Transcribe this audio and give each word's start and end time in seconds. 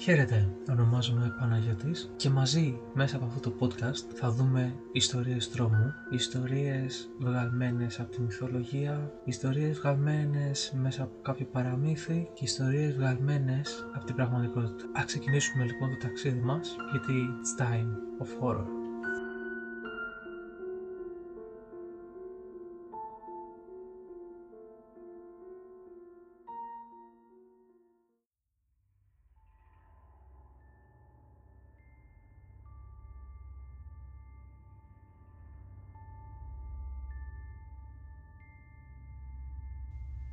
Χαίρετε, 0.00 0.52
ονομάζομαι 0.70 1.34
Παναγιώτης 1.38 2.12
και 2.16 2.30
μαζί 2.30 2.80
μέσα 2.94 3.16
από 3.16 3.24
αυτό 3.24 3.50
το 3.50 3.56
podcast 3.60 4.14
θα 4.14 4.30
δούμε 4.30 4.74
ιστορίες 4.92 5.50
τρόμου, 5.50 5.94
ιστορίες 6.10 7.10
βγαλμένες 7.18 8.00
από 8.00 8.10
τη 8.10 8.20
μυθολογία, 8.20 9.12
ιστορίες 9.24 9.78
βγαλμένες 9.78 10.72
μέσα 10.76 11.02
από 11.02 11.12
κάποιο 11.22 11.46
παραμύθι 11.46 12.30
και 12.34 12.44
ιστορίες 12.44 12.94
βγαλμένες 12.94 13.86
από 13.94 14.04
την 14.04 14.14
πραγματικότητα. 14.14 14.90
Ας 14.92 15.04
ξεκινήσουμε 15.04 15.64
λοιπόν 15.64 15.90
το 15.90 15.96
ταξίδι 15.96 16.40
μας 16.40 16.76
γιατί 16.90 17.12
it's 17.12 17.62
time 17.62 17.90
of 18.22 18.28
horror. 18.42 18.79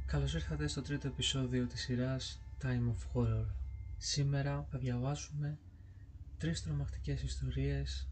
Καλώς 0.08 0.34
ήρθατε 0.34 0.68
στο 0.68 0.82
τρίτο 0.82 1.08
επεισόδιο 1.08 1.66
της 1.66 1.82
σειράς 1.82 2.40
Time 2.62 2.92
of 2.94 3.14
Horror. 3.14 3.46
Σήμερα 3.98 4.66
θα 4.72 4.78
διαβάσουμε 4.78 5.58
τρεις 6.38 6.64
τρομακτικές 6.64 7.22
ιστορίες, 7.24 8.08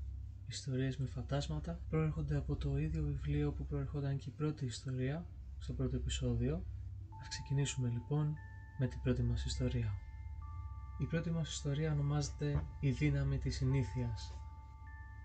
ιστορίες 0.48 0.98
με 0.98 1.05
φαντάσματα. 1.08 1.80
Προέρχονται 1.89 2.36
από 2.36 2.55
το 2.55 2.77
ίδιο 2.77 3.03
βιβλίο 3.03 3.52
που 3.52 3.66
προέρχονταν 3.66 4.17
και 4.17 4.30
η 4.30 4.34
πρώτη 4.38 4.66
ιστορία 4.66 5.26
στο 5.59 5.73
πρώτο 5.73 5.95
επεισόδιο. 5.95 6.63
Ας 7.22 7.27
ξεκινήσουμε 7.27 7.89
λοιπόν 7.89 8.34
με 8.77 8.88
την 8.88 9.02
πρώτη 9.02 9.23
μας 9.23 9.45
ιστορία. 9.45 9.94
Η 10.97 11.06
πρώτη 11.06 11.30
μας 11.31 11.50
ιστορία 11.50 11.91
ονομάζεται 11.91 12.64
«Η 12.80 12.91
δύναμη 12.91 13.38
της 13.38 13.56
συνήθειας». 13.56 14.34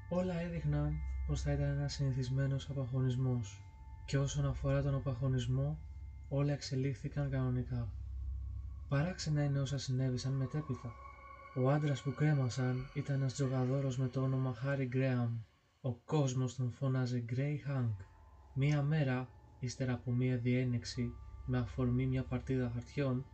Όλα 0.08 0.40
έδειχναν 0.40 0.92
πως 1.26 1.42
θα 1.42 1.52
ήταν 1.52 1.68
ένας 1.68 1.92
συνηθισμένος 1.92 2.68
απαγωνισμός 2.70 3.62
και 4.04 4.18
όσον 4.18 4.46
αφορά 4.46 4.82
τον 4.82 4.94
απαγωνισμό 4.94 5.78
όλα 6.32 6.52
εξελίχθηκαν 6.52 7.30
κανονικά. 7.30 7.92
Παράξενα 8.88 9.44
είναι 9.44 9.60
όσα 9.60 9.78
συνέβησαν 9.78 10.32
μετέπειτα. 10.32 10.92
Ο 11.56 11.70
άντρας 11.70 12.02
που 12.02 12.14
κρέμασαν 12.14 12.90
ήταν 12.94 13.16
ένας 13.16 13.34
τζογαδόρος 13.34 13.98
με 13.98 14.08
το 14.08 14.22
όνομα 14.22 14.54
Χάρι 14.54 14.86
Γκρέαμ. 14.86 15.38
Ο 15.80 15.92
κόσμος 15.92 16.54
τον 16.54 16.72
φώναζε 16.72 17.24
Grey 17.28 17.70
Hank. 17.70 17.94
Μία 18.54 18.82
μέρα, 18.82 19.28
ύστερα 19.60 19.92
από 19.92 20.12
μία 20.12 20.36
διένεξη 20.36 21.12
με 21.46 21.58
αφορμή 21.58 22.06
μια 22.06 22.24
παρτίδα 22.24 22.70
χαρτιών, 22.74 23.26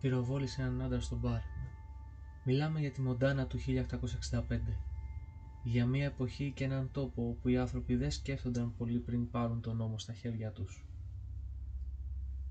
πυροβόλησε 0.00 0.62
έναν 0.62 0.82
άντρα 0.82 1.00
στο 1.00 1.16
μπαρ. 1.16 1.40
Μιλάμε 2.44 2.80
για 2.80 2.90
τη 2.90 3.00
Μοντάνα 3.00 3.46
του 3.46 3.58
1865. 3.58 4.58
Για 5.62 5.86
μια 5.86 6.04
εποχή 6.04 6.52
και 6.52 6.64
έναν 6.64 6.90
τόπο 6.92 7.28
όπου 7.28 7.48
οι 7.48 7.58
άνθρωποι 7.58 7.96
δεν 7.96 8.10
σκέφτονταν 8.10 8.74
πολύ 8.76 8.98
πριν 8.98 9.30
πάρουν 9.30 9.60
τον 9.60 9.76
νόμο 9.76 9.98
στα 9.98 10.12
χέρια 10.12 10.50
τους. 10.50 10.87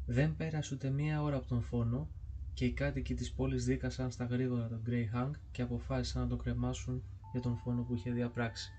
Δεν 0.09 0.35
πέρασε 0.35 0.75
ούτε 0.75 0.89
μία 0.89 1.21
ώρα 1.21 1.35
από 1.35 1.47
τον 1.47 1.61
φόνο 1.61 2.07
και 2.53 2.65
οι 2.65 2.71
κάτοικοι 2.71 3.13
της 3.13 3.31
πόλης 3.31 3.65
δίκασαν 3.65 4.11
στα 4.11 4.25
γρήγορα 4.25 4.67
τον 4.67 4.81
Greyhound 4.87 5.31
και 5.51 5.61
αποφάσισαν 5.61 6.21
να 6.21 6.27
τον 6.27 6.37
κρεμάσουν 6.37 7.03
για 7.31 7.41
τον 7.41 7.57
φόνο 7.57 7.81
που 7.81 7.93
είχε 7.93 8.11
διαπράξει. 8.11 8.71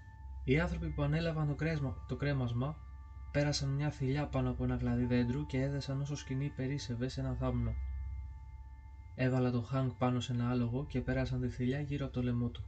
Οι 0.44 0.60
άνθρωποι 0.60 0.88
που 0.88 1.02
ανέλαβαν 1.02 1.46
το, 1.48 1.54
κρέσμα, 1.54 2.04
το 2.08 2.16
κρέμασμα 2.16 2.76
πέρασαν 3.32 3.68
μια 3.68 3.90
θηλιά 3.90 4.26
πάνω 4.26 4.50
από 4.50 4.64
ένα 4.64 4.76
κλαδί 4.76 5.04
δέντρου 5.04 5.46
και 5.46 5.62
έδεσαν 5.62 6.00
όσο 6.00 6.16
σκηνή 6.16 6.52
περίσευε 6.56 7.08
σε 7.08 7.20
ένα 7.20 7.34
θάμνο. 7.34 7.74
Έβαλα 9.14 9.50
τον 9.50 9.64
Χάνκ 9.64 9.92
πάνω 9.92 10.20
σε 10.20 10.32
ένα 10.32 10.50
άλογο 10.50 10.86
και 10.86 11.00
πέρασαν 11.00 11.40
τη 11.40 11.48
θηλιά 11.48 11.80
γύρω 11.80 12.04
από 12.04 12.14
το 12.14 12.22
λαιμό 12.22 12.48
του. 12.48 12.64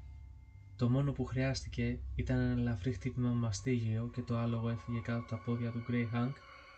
Το 0.77 0.91
μόνο 0.91 1.13
που 1.13 1.25
χρειάστηκε 1.25 1.99
ήταν 2.15 2.39
ένα 2.39 2.61
ελαφρύ 2.61 2.93
χτύπημα 2.93 3.31
μαστίγιο 3.31 4.11
και 4.15 4.23
το 4.23 4.39
άλογο 4.39 4.69
έφυγε 4.69 5.01
κάτω 5.01 5.19
από 5.19 5.29
τα 5.29 5.37
πόδια 5.37 5.71
του 5.71 5.85
Greyhound 5.89 6.33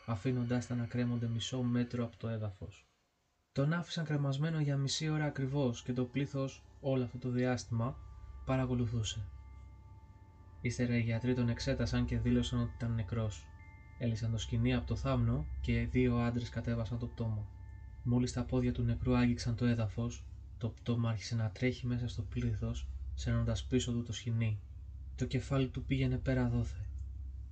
αφήνοντάς 0.07 0.67
τα 0.67 0.75
να 0.75 0.87
κρέμονται 0.87 1.29
μισό 1.29 1.63
μέτρο 1.63 2.05
από 2.05 2.17
το 2.17 2.29
έδαφος. 2.29 2.87
Τον 3.53 3.73
άφησαν 3.73 4.05
κρεμασμένο 4.05 4.61
για 4.61 4.77
μισή 4.77 5.09
ώρα 5.09 5.25
ακριβώς 5.25 5.83
και 5.83 5.93
το 5.93 6.05
πλήθος 6.05 6.65
όλο 6.81 7.05
αυτό 7.05 7.19
το 7.19 7.31
διάστημα 7.31 7.97
παρακολουθούσε. 8.45 9.27
Ύστερα 10.61 10.97
οι 10.97 11.01
γιατροί 11.01 11.35
τον 11.35 11.49
εξέτασαν 11.49 12.05
και 12.05 12.19
δήλωσαν 12.19 12.61
ότι 12.61 12.73
ήταν 12.77 12.95
νεκρός. 12.95 13.47
Έλυσαν 13.99 14.31
το 14.31 14.39
σκηνή 14.39 14.75
από 14.75 14.87
το 14.87 14.97
θάμνο 14.97 15.47
και 15.61 15.87
δύο 15.91 16.17
άντρες 16.17 16.49
κατέβασαν 16.49 16.99
το 16.99 17.07
πτώμα. 17.07 17.47
Μόλις 18.03 18.33
τα 18.33 18.45
πόδια 18.45 18.73
του 18.73 18.83
νεκρού 18.83 19.17
άγγιξαν 19.17 19.57
το 19.57 19.65
έδαφος, 19.65 20.25
το 20.59 20.69
πτώμα 20.69 21.09
άρχισε 21.09 21.35
να 21.35 21.51
τρέχει 21.51 21.87
μέσα 21.87 22.09
στο 22.09 22.23
πλήθος, 22.23 22.89
σέρνοντας 23.15 23.65
πίσω 23.65 23.93
του 23.93 24.03
το 24.03 24.13
σκηνή. 24.13 24.61
Το 25.17 25.25
κεφάλι 25.27 25.69
του 25.69 25.85
πήγαινε 25.85 26.19
πέρα 26.19 26.49
δόθε. 26.49 26.87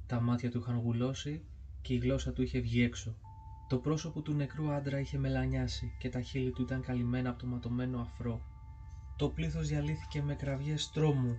Τα 0.06 0.20
μάτια 0.20 0.50
του 0.50 0.58
είχαν 0.58 0.76
γουλώσει 0.76 1.44
και 1.82 1.94
η 1.94 1.98
γλώσσα 1.98 2.32
του 2.32 2.42
είχε 2.42 2.60
βγει 2.60 2.82
έξω. 2.82 3.14
Το 3.68 3.78
πρόσωπο 3.78 4.20
του 4.20 4.32
νεκρού 4.32 4.72
άντρα 4.72 5.00
είχε 5.00 5.18
μελανιάσει 5.18 5.92
και 5.98 6.08
τα 6.08 6.20
χείλη 6.20 6.50
του 6.50 6.62
ήταν 6.62 6.82
καλυμμένα 6.82 7.30
από 7.30 7.38
το 7.38 7.46
ματωμένο 7.46 8.00
αφρό. 8.00 8.40
Το 9.16 9.28
πλήθος 9.28 9.68
διαλύθηκε 9.68 10.22
με 10.22 10.34
κραυγές 10.34 10.90
τρόμου. 10.90 11.36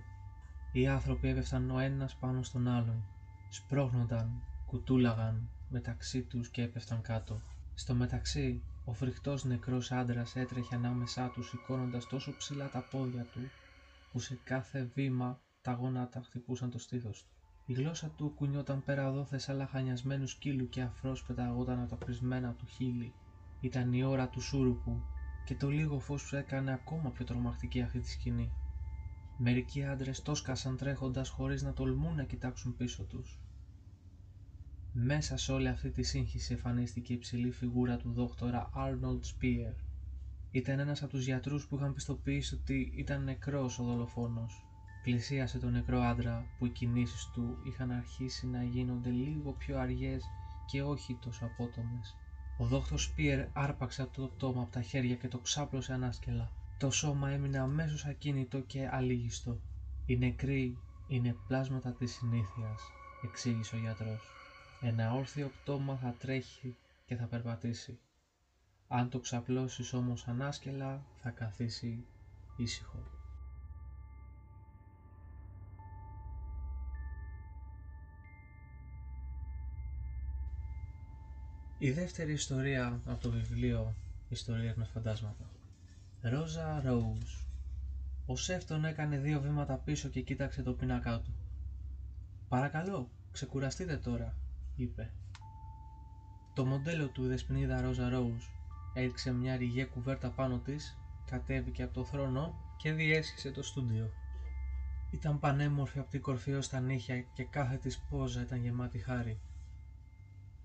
Οι 0.72 0.86
άνθρωποι 0.86 1.28
έπεφταν 1.28 1.70
ο 1.70 1.78
ένας 1.78 2.16
πάνω 2.16 2.42
στον 2.42 2.68
άλλον. 2.68 3.04
Σπρώχνονταν, 3.48 4.42
κουτούλαγαν 4.66 5.50
μεταξύ 5.68 6.22
τους 6.22 6.48
και 6.48 6.62
έπεφταν 6.62 7.00
κάτω. 7.00 7.40
Στο 7.74 7.94
μεταξύ, 7.94 8.62
ο 8.84 8.92
φρικτός 8.92 9.44
νεκρός 9.44 9.92
άντρας 9.92 10.36
έτρεχε 10.36 10.74
ανάμεσά 10.74 11.30
τους 11.34 11.48
σηκώνοντας 11.48 12.06
τόσο 12.06 12.36
ψηλά 12.36 12.68
τα 12.68 12.88
πόδια 12.90 13.24
του 13.24 13.40
που 14.12 14.18
σε 14.18 14.38
κάθε 14.44 14.90
βήμα 14.94 15.40
τα 15.62 15.72
γόνατα 15.72 16.22
χτυπούσαν 16.22 16.70
το 16.70 16.78
στήθος 16.78 17.22
του. 17.24 17.41
Η 17.66 17.72
γλώσσα 17.72 18.08
του 18.16 18.32
κουνιόταν 18.34 18.84
πέρα 18.84 19.12
δόθες 19.12 19.42
σαν 19.42 19.56
λαχανιασμένου 19.56 20.26
σκύλου 20.26 20.68
και 20.68 20.82
αφρός 20.82 21.22
πεταγόταν 21.22 21.80
από 21.80 21.88
τα 21.88 21.96
πρισμένα 21.96 22.52
του 22.52 22.66
χείλη. 22.66 23.12
Ήταν 23.60 23.92
η 23.92 24.02
ώρα 24.02 24.28
του 24.28 24.40
σούρουπου 24.40 25.02
και 25.44 25.54
το 25.54 25.68
λίγο 25.68 25.98
φως 25.98 26.28
που 26.28 26.36
έκανε 26.36 26.72
ακόμα 26.72 27.10
πιο 27.10 27.24
τρομακτική 27.24 27.80
αυτή 27.82 27.98
τη 28.00 28.08
σκηνή. 28.08 28.52
Μερικοί 29.38 29.84
άντρες 29.84 30.22
τόσκασαν 30.22 30.76
τρέχοντας 30.76 31.28
χωρίς 31.28 31.62
να 31.62 31.72
τολμούν 31.72 32.14
να 32.14 32.24
κοιτάξουν 32.24 32.76
πίσω 32.76 33.02
τους. 33.02 33.40
Μέσα 34.92 35.36
σε 35.36 35.52
όλη 35.52 35.68
αυτή 35.68 35.90
τη 35.90 36.02
σύγχυση 36.02 36.52
εμφανίστηκε 36.52 37.12
η 37.12 37.18
ψηλή 37.18 37.50
φιγούρα 37.50 37.96
του 37.96 38.12
δόκτωρα 38.12 38.70
Arnold 38.76 39.20
Spear. 39.20 39.74
Ήταν 40.50 40.78
ένας 40.78 41.02
από 41.02 41.10
τους 41.10 41.24
γιατρούς 41.24 41.66
που 41.66 41.76
είχαν 41.76 41.94
πιστοποιήσει 41.94 42.54
ότι 42.54 42.92
ήταν 42.96 43.24
νεκρός 43.24 43.78
ο 43.78 43.84
δολοφόνος 43.84 44.66
Πλησίασε 45.02 45.58
τον 45.58 45.72
νεκρό 45.72 46.00
άντρα 46.00 46.46
που 46.58 46.66
οι 46.66 46.70
κινήσεις 46.70 47.30
του 47.34 47.58
είχαν 47.62 47.90
αρχίσει 47.90 48.46
να 48.46 48.62
γίνονται 48.62 49.10
λίγο 49.10 49.52
πιο 49.52 49.78
αργές 49.78 50.24
και 50.66 50.82
όχι 50.82 51.18
τόσο 51.20 51.44
απότομες. 51.44 52.16
Ο 52.58 52.64
δόκτωρ 52.64 52.98
Σπίερ 52.98 53.46
άρπαξε 53.52 54.06
το 54.06 54.26
πτώμα 54.26 54.62
από 54.62 54.72
τα 54.72 54.82
χέρια 54.82 55.14
και 55.14 55.28
το 55.28 55.38
ξάπλωσε 55.38 55.92
ανάσκελα. 55.92 56.50
Το 56.78 56.90
σώμα 56.90 57.30
έμεινε 57.30 57.58
αμέσως 57.58 58.04
ακίνητο 58.04 58.60
και 58.60 58.88
αλήγιστο. 58.90 59.60
«Οι 60.06 60.16
νεκροί 60.16 60.78
είναι 61.08 61.36
πλάσματα 61.46 61.92
της 61.92 62.12
συνήθειας», 62.12 62.82
εξήγησε 63.24 63.76
ο 63.76 63.78
γιατρός. 63.78 64.30
«Ένα 64.80 65.12
όρθιο 65.12 65.50
πτώμα 65.62 65.96
θα 65.96 66.14
τρέχει 66.18 66.76
και 67.04 67.16
θα 67.16 67.26
περπατήσει. 67.26 67.98
Αν 68.88 69.08
το 69.08 69.18
ξαπλώσεις 69.18 69.92
όμως 69.92 70.28
ανάσκελα 70.28 71.04
θα 71.22 71.30
καθίσει 71.30 72.04
ήσυχο». 72.56 73.21
Η 81.82 81.90
δεύτερη 81.90 82.32
ιστορία 82.32 83.00
από 83.04 83.22
το 83.22 83.30
βιβλίο 83.30 83.94
Ιστορίες 84.28 84.74
με 84.74 84.84
φαντάσματα. 84.84 85.50
Ρόζα 86.20 86.80
Ρόουζ. 86.84 87.34
Ο 88.26 88.36
Σεφ 88.36 88.64
τον 88.64 88.84
έκανε 88.84 89.18
δύο 89.18 89.40
βήματα 89.40 89.74
πίσω 89.74 90.08
και 90.08 90.20
κοίταξε 90.20 90.62
το 90.62 90.72
πίνακά 90.72 91.20
του. 91.20 91.34
«Παρακαλώ, 92.48 93.08
ξεκουραστείτε 93.32 93.96
τώρα», 93.96 94.34
είπε. 94.76 95.10
Το 96.54 96.64
μοντέλο 96.64 97.08
του 97.08 97.26
δεσποινίδα 97.26 97.80
Ρόζα 97.80 98.08
Ρόουζ 98.08 98.44
έριξε 98.94 99.32
μια 99.32 99.56
ρηγέ 99.56 99.84
κουβέρτα 99.84 100.30
πάνω 100.30 100.58
της, 100.58 100.98
κατέβηκε 101.30 101.82
από 101.82 101.94
το 101.94 102.04
θρόνο 102.04 102.54
και 102.76 102.92
διέσχισε 102.92 103.50
το 103.50 103.62
στούντιο. 103.62 104.10
Ήταν 105.10 105.38
πανέμορφη 105.38 105.98
από 105.98 106.10
την 106.10 106.22
κορφή 106.22 106.52
ως 106.52 106.68
τα 106.68 106.80
νύχια 106.80 107.20
και 107.20 107.44
κάθε 107.44 107.76
της 107.76 107.98
πόζα 107.98 108.42
ήταν 108.42 108.62
γεμάτη 108.62 108.98
χάρη. 108.98 109.40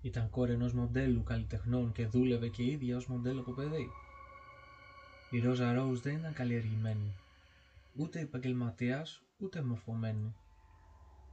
Ήταν 0.02 0.30
κόρη 0.30 0.52
ενός 0.52 0.72
μοντέλου 0.72 1.22
καλλιτεχνών 1.22 1.92
και 1.92 2.06
δούλευε 2.06 2.48
και 2.48 2.62
η 2.62 2.70
ίδια 2.70 2.96
ως 2.96 3.06
μοντέλο 3.06 3.40
από 3.40 3.52
παιδί. 3.52 3.88
Η 5.30 5.38
Ρόζα 5.38 5.72
Ρόουζ 5.72 6.00
δεν 6.00 6.16
ήταν 6.16 6.32
καλλιεργημένη, 6.32 7.14
ούτε 7.96 8.20
επαγγελματίας 8.20 9.22
ούτε 9.38 9.62
μορφωμένη. 9.62 10.34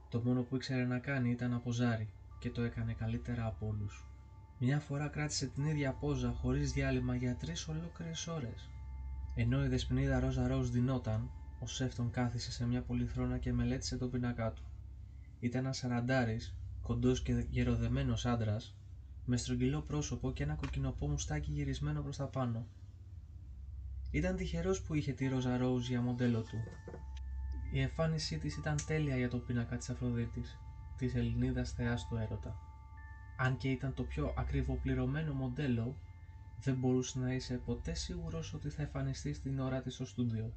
Το 0.08 0.20
μόνο 0.20 0.42
που 0.42 0.56
ήξερε 0.56 0.84
να 0.84 0.98
κάνει 0.98 1.30
ήταν 1.30 1.50
να 1.50 1.58
ποζάρει 1.58 2.08
και 2.38 2.50
το 2.50 2.62
έκανε 2.62 2.92
καλύτερα 2.92 3.46
από 3.46 3.66
όλους. 3.66 4.06
Μια 4.58 4.80
φορά 4.80 5.08
κράτησε 5.08 5.46
την 5.46 5.66
ίδια 5.66 5.92
πόζα 5.92 6.30
χωρίς 6.30 6.72
διάλειμμα 6.72 7.14
για 7.14 7.36
τρεις 7.36 7.68
ολόκληρες 7.68 8.26
ώρες. 8.26 8.70
Ενώ 9.34 9.64
η 9.64 9.68
δεσποινίδα 9.68 10.20
Ρόζα 10.20 10.48
Ροζ 10.48 10.68
δινόταν, 10.68 11.30
ο 11.60 11.66
Σέφτον 11.66 12.10
κάθισε 12.10 12.52
σε 12.52 12.66
μια 12.66 12.82
πολυθρόνα 12.82 13.38
και 13.38 13.52
μελέτησε 13.52 13.96
τον 13.96 14.10
πίνακά 14.10 14.52
του. 14.52 14.62
Ήταν 15.40 15.64
ένας 15.64 15.76
σαραντάρης, 15.76 16.54
κοντός 16.86 17.22
και 17.22 17.44
γεροδεμένος 17.50 18.26
άντρας, 18.26 18.74
με 19.24 19.36
στρογγυλό 19.36 19.80
πρόσωπο 19.80 20.32
και 20.32 20.42
ένα 20.42 20.54
κοκκινοπό 20.54 21.08
μουστάκι 21.08 21.50
γυρισμένο 21.50 22.02
προς 22.02 22.16
τα 22.16 22.26
πάνω. 22.26 22.66
Ήταν 24.10 24.36
τυχερός 24.36 24.82
που 24.82 24.94
είχε 24.94 25.12
τη 25.12 25.28
Ρόζα 25.28 25.56
Ρόουζ 25.56 25.88
για 25.88 26.00
μοντέλο 26.00 26.42
του. 26.42 26.56
Η 27.72 27.80
εμφάνισή 27.80 28.38
της 28.38 28.56
ήταν 28.56 28.76
τέλεια 28.86 29.16
για 29.16 29.28
το 29.28 29.38
πίνακα 29.38 29.76
της 29.76 29.90
Αφροδίτης, 29.90 30.58
της 30.96 31.14
Ελληνίδας 31.14 31.72
θεάς 31.72 32.06
του 32.08 32.16
έρωτα. 32.16 32.56
Αν 33.36 33.56
και 33.56 33.70
ήταν 33.70 33.94
το 33.94 34.02
πιο 34.02 34.34
ακριβοπληρωμένο 34.36 35.32
μοντέλο, 35.32 35.96
δεν 36.60 36.74
μπορούσε 36.74 37.18
να 37.18 37.32
είσαι 37.32 37.60
ποτέ 37.64 37.94
σίγουρος 37.94 38.54
ότι 38.54 38.68
θα 38.68 38.82
εμφανιστεί 38.82 39.32
στην 39.32 39.58
ώρα 39.58 39.80
της 39.80 39.94
στο 39.94 40.04
στούντιο. 40.04 40.52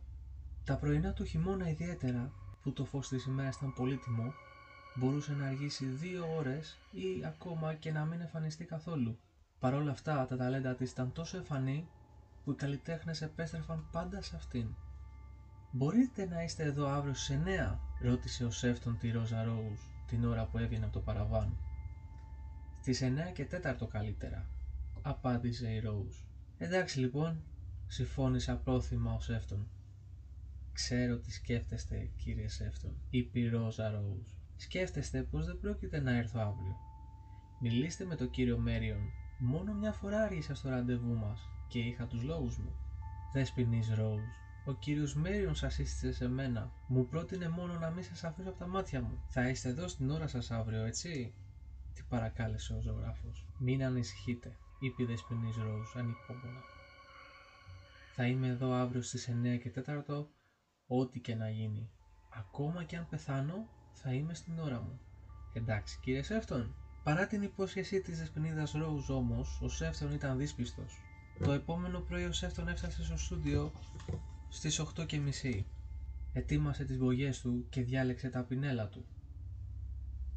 Τα 0.63 0.77
πρωινά 0.77 1.13
του 1.13 1.23
χειμώνα 1.23 1.69
ιδιαίτερα, 1.69 2.31
που 2.61 2.73
το 2.73 2.85
φως 2.85 3.07
της 3.07 3.25
ημέρας 3.25 3.55
ήταν 3.55 3.73
πολύτιμο, 3.73 4.33
μπορούσε 4.95 5.33
να 5.33 5.45
αργήσει 5.45 5.85
δύο 5.85 6.35
ώρες 6.37 6.77
ή 6.91 7.25
ακόμα 7.25 7.73
και 7.73 7.91
να 7.91 8.05
μην 8.05 8.21
εμφανιστεί 8.21 8.65
καθόλου. 8.65 9.19
Παρ' 9.59 9.73
όλα 9.73 9.91
αυτά, 9.91 10.25
τα 10.25 10.37
ταλέντα 10.37 10.75
της 10.75 10.91
ήταν 10.91 11.11
τόσο 11.11 11.37
εμφανή 11.37 11.87
που 12.43 12.51
οι 12.51 12.55
καλλιτέχνες 12.55 13.21
επέστρεφαν 13.21 13.87
πάντα 13.91 14.21
σε 14.21 14.35
αυτήν. 14.35 14.67
«Μπορείτε 15.71 16.25
να 16.25 16.43
είστε 16.43 16.63
εδώ 16.63 16.87
αύριο 16.87 17.13
στις 17.13 17.39
9» 17.45 17.79
ρώτησε 18.01 18.45
ο 18.45 18.51
Σέφτον 18.51 18.97
τη 18.97 19.11
Ρόζα 19.11 19.43
Ρόουζ 19.43 19.79
την 20.07 20.25
ώρα 20.25 20.45
που 20.45 20.57
έβγαινε 20.57 20.83
από 20.85 20.93
το 20.93 20.99
παραβάν. 20.99 21.57
«Στις 22.81 23.01
9 23.01 23.31
και 23.33 23.45
4 23.45 23.87
καλύτερα», 23.87 24.49
απάντησε 25.01 25.69
η 25.69 25.79
Ρόουζ. 25.79 26.15
«Εντάξει 26.57 26.99
λοιπόν», 26.99 27.43
συμφώνησε 27.87 28.51
απρόθυμα 28.51 29.13
ο 29.13 29.19
Σέφτον. 29.19 29.67
«Ξέρω 30.73 31.17
τι 31.17 31.31
σκέφτεστε, 31.31 32.09
κύριε 32.17 32.47
Σέφτον», 32.47 32.97
είπε 33.09 33.39
η 33.39 33.47
Ρόζα 33.47 33.89
Ρόουζ. 33.89 34.38
«Σκέφτεστε 34.61 35.23
πως 35.23 35.45
δεν 35.45 35.59
πρόκειται 35.59 35.99
να 35.99 36.11
έρθω 36.11 36.39
αύριο. 36.39 36.75
Μιλήστε 37.59 38.05
με 38.05 38.15
τον 38.15 38.29
κύριο 38.29 38.57
Μέριον. 38.57 39.11
Μόνο 39.39 39.73
μια 39.73 39.91
φορά 39.91 40.21
άργησα 40.21 40.55
στο 40.55 40.69
ραντεβού 40.69 41.15
μας 41.15 41.49
και 41.67 41.79
είχα 41.79 42.07
τους 42.07 42.23
λόγους 42.23 42.57
μου. 42.57 42.75
Δέσποινης 43.33 43.93
Ρόουζ, 43.93 44.21
ο 44.65 44.73
κύριος 44.73 45.15
Μέριον 45.15 45.55
σας 45.55 45.73
σύστησε 45.73 46.11
σε 46.11 46.27
μένα. 46.27 46.71
Μου 46.87 47.07
πρότεινε 47.07 47.49
μόνο 47.49 47.73
να 47.73 47.89
μην 47.89 48.03
σας 48.03 48.23
αφήσω 48.23 48.49
από 48.49 48.59
τα 48.59 48.67
μάτια 48.67 49.01
μου. 49.01 49.23
Θα 49.29 49.49
είστε 49.49 49.69
εδώ 49.69 49.87
στην 49.87 50.09
ώρα 50.09 50.27
σας 50.27 50.51
αύριο, 50.51 50.83
έτσι; 50.83 51.33
Τι 51.93 52.03
παρακάλεσε 52.09 52.73
ο 52.73 52.81
ζωγράφος. 52.81 53.47
Μην 53.57 53.83
ανησυχείτε, 53.83 54.57
είπε 54.79 55.03
η 55.03 55.05
Δεσποινής 55.05 55.55
Ρόουζ 55.55 55.95
ανυπόμονα. 55.95 56.61
Θα 58.15 58.25
είμαι 58.25 58.47
εδώ 58.47 58.71
αύριο 58.71 59.01
στις 59.01 59.27
9 59.27 59.57
και 59.57 59.69
4 59.69 60.27
ό,τι 60.87 61.19
και 61.19 61.35
να 61.35 61.49
γίνει. 61.49 61.89
Ακόμα 62.29 62.83
και 62.83 62.97
αν 62.97 63.07
πεθάνω, 63.09 63.67
θα 63.93 64.13
είμαι 64.13 64.33
στην 64.33 64.59
ώρα 64.59 64.81
μου. 64.81 64.99
Εντάξει, 65.53 65.99
κύριε 66.01 66.23
Σέφτον. 66.23 66.75
Παρά 67.03 67.27
την 67.27 67.41
υπόσχεσή 67.41 68.01
της 68.01 68.19
Δεσποινίδας 68.19 68.71
Ρόουζ 68.71 69.09
όμως, 69.09 69.59
ο 69.61 69.69
Σέφτον 69.69 70.13
ήταν 70.13 70.37
δύσπιστος. 70.37 71.01
Το 71.43 71.51
επόμενο 71.51 71.99
πρωί 71.99 72.25
ο 72.25 72.31
Σέφτον 72.31 72.67
έφτασε 72.67 73.03
στο 73.03 73.17
στούντιο 73.17 73.71
στις 74.49 74.79
8.30. 74.79 75.63
Ετοίμασε 76.33 76.83
τις 76.83 76.97
μπογιές 76.97 77.41
του 77.41 77.65
και 77.69 77.81
διάλεξε 77.81 78.29
τα 78.29 78.43
πινέλα 78.43 78.87
του. 78.87 79.05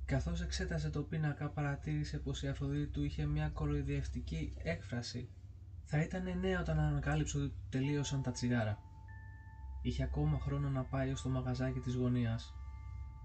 Καθώς 0.05 0.41
εξέτασε 0.41 0.91
το 0.91 1.03
πίνακα 1.03 1.49
παρατήρησε 1.49 2.19
πως 2.19 2.43
η 2.43 2.49
Αφροδίτη 2.49 2.87
του 2.87 3.05
είχε 3.05 3.27
μια 3.27 3.49
κοροϊδευτική 3.49 4.53
έκφραση. 4.63 5.29
Θα 5.85 6.03
ήταν 6.03 6.39
νέα 6.41 6.61
όταν 6.61 6.79
ανακάλυψε 6.79 7.39
ότι 7.39 7.53
τελείωσαν 7.71 8.23
τα 8.23 8.31
τσιγάρα. 8.31 8.79
Είχε 9.83 10.03
ακόμα 10.03 10.39
χρόνο 10.39 10.69
να 10.69 10.83
πάει 10.83 11.11
ως 11.11 11.23
το 11.23 11.29
μαγαζάκι 11.29 11.81
της 11.81 11.95
γωνίας. 11.95 12.55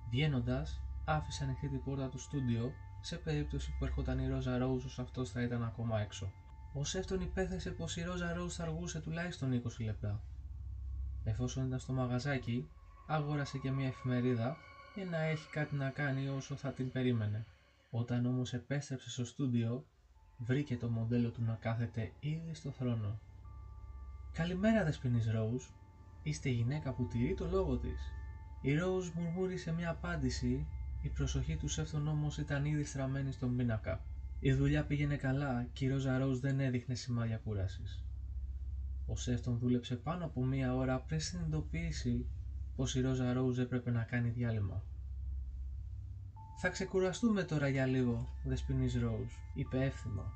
Βγαίνοντας, 0.10 0.82
άφησε 1.06 1.44
ανοιχτή 1.44 1.70
την 1.70 1.84
πόρτα 1.84 2.10
του 2.10 2.20
στούντιο 2.20 2.74
σε 3.02 3.18
περίπτωση 3.18 3.76
που 3.78 3.86
έρχονταν 3.86 4.20
η 4.20 4.28
Ρόζα 4.28 4.58
Ρόουζ 4.58 5.00
αυτός 5.00 5.32
θα 5.32 5.42
ήταν 5.42 5.64
ακόμα 5.64 6.00
έξω. 6.00 6.32
Ο 6.74 6.84
Σέφτον 6.84 7.22
υπέθεσε 7.22 7.72
πως 7.72 7.98
η 7.98 8.04
Ρόζα 8.04 8.34
Ρόουζ 8.34 8.54
θα 8.54 8.64
αργούσε 8.64 9.00
τουλάχιστον 9.00 9.62
20 9.64 9.86
λεπτά. 9.86 10.22
Εφόσον 11.24 11.66
ήταν 11.68 11.80
στο 11.80 11.94
μαγαζάκι, 11.94 12.70
αγόρασε 13.08 13.58
και 13.58 13.72
μια 13.72 13.88
εφημερίδα 13.88 14.58
για 14.96 15.06
να 15.06 15.18
έχει 15.18 15.50
κάτι 15.50 15.76
να 15.76 15.90
κάνει 15.90 16.28
όσο 16.28 16.56
θα 16.56 16.72
την 16.72 16.92
περίμενε. 16.92 17.46
Όταν 17.90 18.26
όμως 18.26 18.54
επέστρεψε 18.54 19.10
στο 19.10 19.26
στούντιο, 19.26 19.86
βρήκε 20.38 20.78
το 20.78 20.90
μοντέλο 20.90 21.32
του 21.32 21.44
να 21.44 21.54
κάθεται 21.54 22.12
ήδη 22.20 22.54
στο 22.54 22.72
θρόνο. 22.72 23.20
«Καλημέρα 24.34 24.84
δεσποινής 24.84 25.32
Ρόουζ, 25.32 25.64
είστε 26.24 26.50
η 26.50 26.54
γυναίκα 26.54 26.94
που 26.94 27.08
τηρεί 27.08 27.34
το 27.34 27.48
λόγο 27.48 27.78
της». 27.78 28.17
Η 28.62 28.76
Ρόουζ 28.76 29.10
μουρμούρισε 29.10 29.72
μια 29.72 29.90
απάντηση, 29.90 30.68
η 31.02 31.10
προσοχή 31.10 31.56
τους 31.56 31.74
Σέφτον 31.74 32.08
όμως 32.08 32.38
ήταν 32.38 32.66
ήδη 32.66 32.84
στραμμένη 32.84 33.32
στον 33.32 33.56
πίνακα. 33.56 34.02
Η 34.40 34.54
δουλειά 34.54 34.86
πήγαινε 34.86 35.16
καλά 35.16 35.68
και 35.74 35.86
η 35.86 35.88
Ρόζα 35.88 36.18
Ρόουζ 36.18 36.40
δεν 36.40 36.60
έδειχνε 36.60 36.96
σημάδια 36.96 37.38
κούρασης. 37.38 38.04
Ο 39.08 39.16
Σέφτον 39.16 39.58
δούλεψε 39.58 39.96
πάνω 39.96 40.26
από 40.26 40.44
μία 40.44 40.76
ώρα 40.76 41.00
πριν 41.00 41.20
συνειδητοποιήσει 41.20 42.26
πως 42.76 42.96
η 42.96 43.02
Ρόζα 43.02 43.34
Ρόουζ 43.34 43.60
έπρεπε 43.60 43.92
να 43.92 44.04
κάνει 44.04 44.30
διάλειμμα. 44.30 44.84
Θα 46.60 46.70
ξεκουραστούμε 46.70 47.44
τώρα 47.44 47.68
για 47.68 47.86
λίγο, 47.86 48.28
δεσποινής 48.44 48.96
Ρόουζ, 48.96 49.32
είπε 49.54 49.84
εύθυμα. 49.86 50.34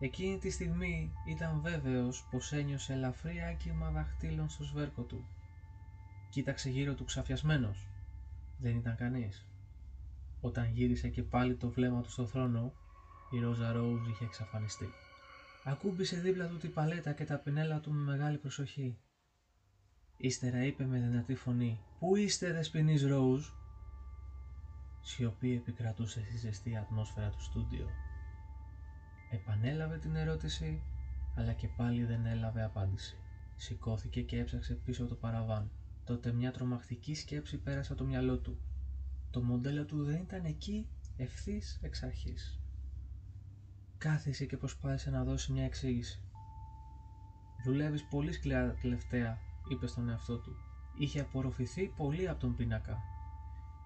Εκείνη 0.00 0.38
τη 0.38 0.50
στιγμή 0.50 1.12
ήταν 1.26 1.60
βέβαιος 1.60 2.26
πως 2.30 2.52
ένιωσε 2.52 2.92
ελαφρύ 2.92 3.42
άκυρμα 3.50 3.90
δαχτύλων 3.90 4.48
στο 4.48 4.64
σβέρκο 4.64 5.02
του. 5.02 5.24
Κοίταξε 6.30 6.70
γύρω 6.70 6.94
του 6.94 7.04
ξαφιασμένος. 7.04 7.86
Δεν 8.58 8.76
ήταν 8.76 8.96
κανείς. 8.96 9.46
Όταν 10.40 10.72
γύρισε 10.72 11.08
και 11.08 11.22
πάλι 11.22 11.54
το 11.54 11.70
βλέμμα 11.70 12.02
του 12.02 12.10
στο 12.10 12.26
θρόνο, 12.26 12.72
η 13.30 13.38
Ρόζα 13.38 13.72
Ρόουζ 13.72 14.08
είχε 14.08 14.24
εξαφανιστεί. 14.24 14.88
Ακούμπησε 15.64 16.20
δίπλα 16.20 16.46
του 16.46 16.56
την 16.56 16.72
παλέτα 16.72 17.12
και 17.12 17.24
τα 17.24 17.38
πινέλα 17.38 17.80
του 17.80 17.92
με 17.92 18.00
μεγάλη 18.00 18.38
προσοχή. 18.38 18.98
Ύστερα 20.16 20.64
είπε 20.64 20.84
με 20.84 20.98
δυνατή 20.98 21.34
φωνή 21.34 21.80
«Πού 21.98 22.16
είστε 22.16 22.52
δεσποινής 22.52 23.06
Ρόουζ» 23.06 23.46
Σιωπή 25.00 25.54
επικρατούσε 25.54 26.24
στη 26.24 26.36
ζεστή 26.36 26.76
ατμόσφαιρα 26.76 27.30
του 27.30 27.42
στούντιο. 27.42 27.88
Επανέλαβε 29.30 29.98
την 29.98 30.16
ερώτηση, 30.16 30.82
αλλά 31.36 31.52
και 31.52 31.68
πάλι 31.68 32.04
δεν 32.04 32.26
έλαβε 32.26 32.64
απάντηση. 32.64 33.16
Σηκώθηκε 33.56 34.22
και 34.22 34.38
έψαξε 34.38 34.74
πίσω 34.74 35.06
το 35.06 35.14
παραβάν. 35.14 35.70
Τότε 36.08 36.32
μια 36.32 36.52
τρομακτική 36.52 37.14
σκέψη 37.14 37.56
πέρασε 37.56 37.92
από 37.92 38.02
το 38.02 38.08
μυαλό 38.08 38.38
του. 38.38 38.58
Το 39.30 39.42
μοντέλο 39.42 39.84
του 39.84 40.04
δεν 40.04 40.20
ήταν 40.20 40.44
εκεί 40.44 40.86
ευθύς 41.16 41.78
εξ 41.82 42.02
αρχής. 42.02 42.60
Κάθισε 43.98 44.44
και 44.44 44.56
προσπάθησε 44.56 45.10
να 45.10 45.24
δώσει 45.24 45.52
μια 45.52 45.64
εξήγηση. 45.64 46.22
Δουλεύεις 47.64 48.04
πολύ 48.04 48.32
σκληρά 48.32 48.74
τελευταία, 48.82 49.38
είπε 49.68 49.86
στον 49.86 50.08
εαυτό 50.08 50.38
του. 50.38 50.56
Είχε 50.98 51.20
απορροφηθεί 51.20 51.92
πολύ 51.96 52.28
από 52.28 52.40
τον 52.40 52.56
πίνακα. 52.56 52.98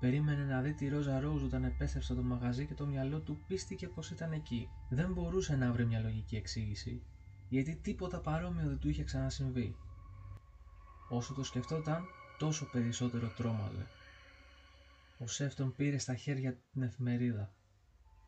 Περίμενε 0.00 0.45
να 0.45 0.61
δει 0.61 0.75
τη 0.75 0.88
Ρόζα 0.88 1.21
Ρόουζ 1.21 1.43
όταν 1.43 1.64
επέστρεψε 1.64 2.14
το 2.14 2.23
μαγαζί 2.23 2.67
και 2.67 2.75
το 2.75 2.87
μυαλό 2.87 3.21
του 3.21 3.38
πίστηκε 3.47 3.88
πως 3.88 4.11
ήταν 4.11 4.33
εκεί. 4.33 4.69
Δεν 4.88 5.12
μπορούσε 5.12 5.57
να 5.57 5.73
βρει 5.73 5.87
μια 5.87 6.00
λογική 6.00 6.37
εξήγηση, 6.37 7.02
γιατί 7.49 7.76
τίποτα 7.76 8.21
παρόμοιο 8.21 8.67
δεν 8.67 8.79
του 8.79 8.88
είχε 8.88 9.05
ξανασυμβεί. 9.05 9.76
Όσο 11.14 11.35
το 11.35 11.45
σκεφτόταν, 11.45 12.04
τόσο 12.38 12.71
περισσότερο 12.71 13.28
τρόμαζε. 13.37 13.87
Ο 15.19 15.26
Σέφτον 15.26 15.75
πήρε 15.76 15.99
στα 15.99 16.14
χέρια 16.14 16.57
την 16.73 16.83
εφημερίδα. 16.83 17.52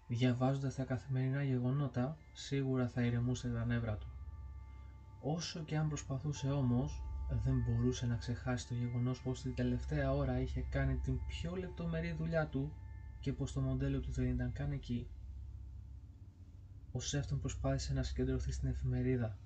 Διαβάζοντας 0.06 0.74
τα 0.74 0.84
καθημερινά 0.84 1.42
γεγονότα, 1.42 2.16
σίγουρα 2.32 2.88
θα 2.88 3.02
ηρεμούσε 3.02 3.48
τα 3.48 3.64
νεύρα 3.64 3.96
του. 3.96 4.06
Όσο 5.20 5.60
και 5.60 5.76
αν 5.76 5.88
προσπαθούσε 5.88 6.50
όμως, 6.50 7.02
δεν 7.44 7.54
μπορούσε 7.60 8.06
να 8.06 8.16
ξεχάσει 8.16 8.68
το 8.68 8.74
γεγονός 8.74 9.22
πως 9.22 9.42
την 9.42 9.54
τελευταία 9.54 10.12
ώρα 10.12 10.40
είχε 10.40 10.60
κάνει 10.60 10.96
την 10.96 11.18
πιο 11.26 11.56
λεπτομερή 11.56 12.12
δουλειά 12.12 12.46
του 12.46 12.72
και 13.20 13.32
πως 13.32 13.52
το 13.52 13.60
μοντέλο 13.60 14.00
του 14.00 14.12
δεν 14.12 14.26
ήταν 14.26 14.52
καν 14.52 14.72
εκεί. 14.72 15.08
Ο 16.92 17.00
Σέφτον 17.00 17.40
προσπάθησε 17.40 17.92
να 17.92 18.02
συγκεντρωθεί 18.02 18.52
στην 18.52 18.68
εφημερίδα. 18.68 19.38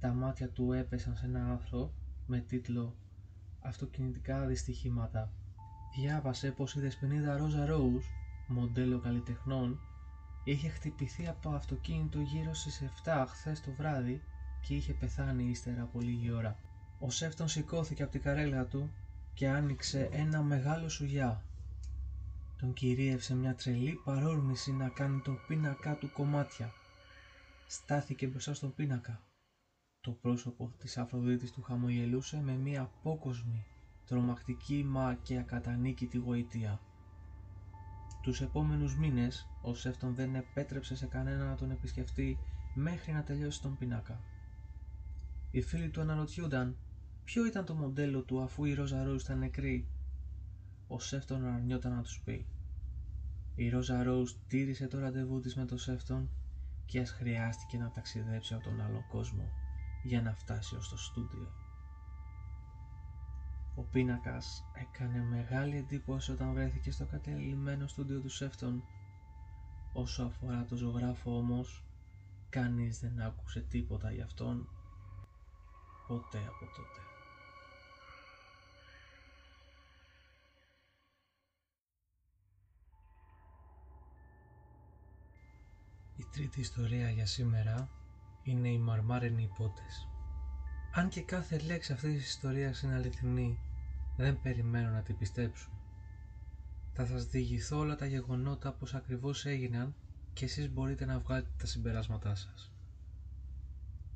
Τα 0.00 0.12
μάτια 0.12 0.48
του 0.48 0.72
έπεσαν 0.72 1.16
σε 1.16 1.26
ένα 1.26 1.52
άρθρο 1.52 1.92
με 2.26 2.38
τίτλο 2.38 2.96
«Αυτοκινητικά 3.60 4.46
δυστυχήματα». 4.46 5.32
Διάβασε 5.96 6.50
πως 6.50 6.74
η 6.74 6.80
δεσποινίδα 6.80 7.36
Ρόζα 7.36 7.66
Ρόουζ, 7.66 8.04
μοντέλο 8.46 8.98
καλλιτεχνών, 8.98 9.80
είχε 10.44 10.68
χτυπηθεί 10.68 11.26
από 11.26 11.50
αυτοκίνητο 11.50 12.20
γύρω 12.20 12.54
στις 12.54 12.82
7 13.04 13.24
χθες 13.28 13.60
το 13.60 13.72
βράδυ 13.72 14.22
και 14.60 14.74
είχε 14.74 14.92
πεθάνει 14.92 15.44
ύστερα 15.44 15.82
από 15.82 16.00
λίγη 16.00 16.30
ώρα. 16.30 16.58
Ο 16.98 17.10
Σέφτον 17.10 17.48
σηκώθηκε 17.48 18.02
από 18.02 18.12
την 18.12 18.22
καρέλα 18.22 18.66
του 18.66 18.92
και 19.34 19.48
άνοιξε 19.48 20.08
ένα 20.12 20.42
μεγάλο 20.42 20.88
σουγιά. 20.88 21.42
Τον 22.60 22.72
κυρίευσε 22.72 23.34
μια 23.34 23.54
τρελή 23.54 24.00
παρόρμηση 24.04 24.72
να 24.72 24.88
κάνει 24.88 25.20
τον 25.20 25.38
πίνακά 25.46 25.96
του 25.96 26.12
κομμάτια. 26.12 26.72
Στάθηκε 27.66 28.26
μπροστά 28.26 28.54
στον 28.54 28.74
πίνακα. 28.74 29.22
Το 30.04 30.10
πρόσωπο 30.10 30.72
της 30.78 30.98
Αφροδίτης 30.98 31.52
του 31.52 31.62
χαμογελούσε 31.62 32.40
με 32.42 32.52
μία 32.52 32.82
απόκοσμη, 32.82 33.64
τρομακτική 34.06 34.84
μα 34.84 35.14
και 35.22 35.38
ακατανίκητη 35.38 36.18
γοητεία. 36.18 36.80
Τους 38.22 38.40
επόμενους 38.40 38.96
μήνες 38.96 39.48
ο 39.62 39.74
Σέφτον 39.74 40.14
δεν 40.14 40.34
επέτρεψε 40.34 40.96
σε 40.96 41.06
κανένα 41.06 41.44
να 41.44 41.54
τον 41.54 41.70
επισκεφτεί 41.70 42.38
μέχρι 42.74 43.12
να 43.12 43.22
τελειώσει 43.22 43.62
τον 43.62 43.76
πινάκα. 43.78 44.20
Οι 45.50 45.62
φίλοι 45.62 45.88
του 45.90 46.00
αναρωτιούνταν 46.00 46.76
ποιο 47.24 47.46
ήταν 47.46 47.64
το 47.64 47.74
μοντέλο 47.74 48.22
του 48.22 48.42
αφού 48.42 48.64
η 48.64 48.74
Ρόζα 48.74 49.04
Ρόζ 49.04 49.22
ήταν 49.22 49.38
νεκρή. 49.38 49.88
Ο 50.86 50.98
Σέφτον 50.98 51.44
αρνιόταν 51.46 51.92
να 51.92 52.02
τους 52.02 52.20
πει. 52.24 52.46
Η 53.54 53.68
Ρόζα 53.68 54.02
Ρόζ 54.02 54.32
τήρησε 54.48 54.86
το 54.86 54.98
ραντεβού 54.98 55.40
της 55.40 55.56
με 55.56 55.64
τον 55.64 55.78
Σέφτον 55.78 56.30
και 56.86 57.00
ας 57.00 57.10
χρειάστηκε 57.10 57.78
να 57.78 57.90
ταξιδέψει 57.90 58.54
από 58.54 58.64
τον 58.64 58.80
άλλο 58.80 59.04
κόσμο 59.08 59.62
για 60.04 60.22
να 60.22 60.34
φτάσει 60.34 60.76
ως 60.76 60.88
το 60.88 60.96
στούντιο. 60.96 61.52
Ο 63.74 63.82
πίνακας 63.82 64.64
έκανε 64.74 65.22
μεγάλη 65.22 65.76
εντύπωση 65.76 66.32
όταν 66.32 66.52
βρέθηκε 66.52 66.90
στο 66.90 67.06
κατελημένο 67.06 67.86
στούντιο 67.86 68.20
του 68.20 68.28
Σέφτον. 68.28 68.82
Όσο 69.92 70.22
αφορά 70.22 70.64
το 70.64 70.76
ζωγράφο 70.76 71.36
όμως, 71.36 71.84
κανείς 72.48 73.00
δεν 73.00 73.20
άκουσε 73.20 73.60
τίποτα 73.60 74.12
γι' 74.12 74.20
αυτόν 74.22 74.68
ποτέ 76.06 76.38
από 76.38 76.64
τότε. 76.76 77.00
Η 86.16 86.24
τρίτη 86.32 86.60
ιστορία 86.60 87.10
για 87.10 87.26
σήμερα 87.26 87.88
είναι 88.44 88.68
οι 88.68 88.78
μαρμάρινοι 88.78 89.42
υπότες. 89.42 90.08
Αν 90.94 91.08
και 91.08 91.22
κάθε 91.22 91.58
λέξη 91.58 91.92
αυτής 91.92 92.14
της 92.14 92.28
ιστορίας 92.28 92.82
είναι 92.82 92.94
αληθινή, 92.94 93.58
δεν 94.16 94.40
περιμένω 94.42 94.90
να 94.90 95.02
την 95.02 95.16
πιστέψω. 95.18 95.68
Θα 96.92 97.06
σας 97.06 97.24
διηγηθώ 97.26 97.78
όλα 97.78 97.96
τα 97.96 98.06
γεγονότα 98.06 98.72
πως 98.72 98.94
ακριβώς 98.94 99.46
έγιναν 99.46 99.94
και 100.32 100.44
εσείς 100.44 100.70
μπορείτε 100.70 101.04
να 101.04 101.18
βγάλετε 101.18 101.50
τα 101.58 101.66
συμπεράσματά 101.66 102.34
σας. 102.34 102.72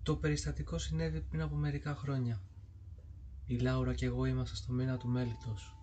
Το 0.02 0.16
περιστατικό 0.16 0.78
συνέβη 0.78 1.20
πριν 1.20 1.42
από 1.42 1.54
μερικά 1.54 1.94
χρόνια. 1.94 2.40
Η 3.46 3.58
Λάουρα 3.58 3.94
και 3.94 4.06
εγώ 4.06 4.24
ήμασταν 4.24 4.56
στο 4.56 4.72
μήνα 4.72 4.96
του 4.96 5.08
Μέλιτος. 5.08 5.76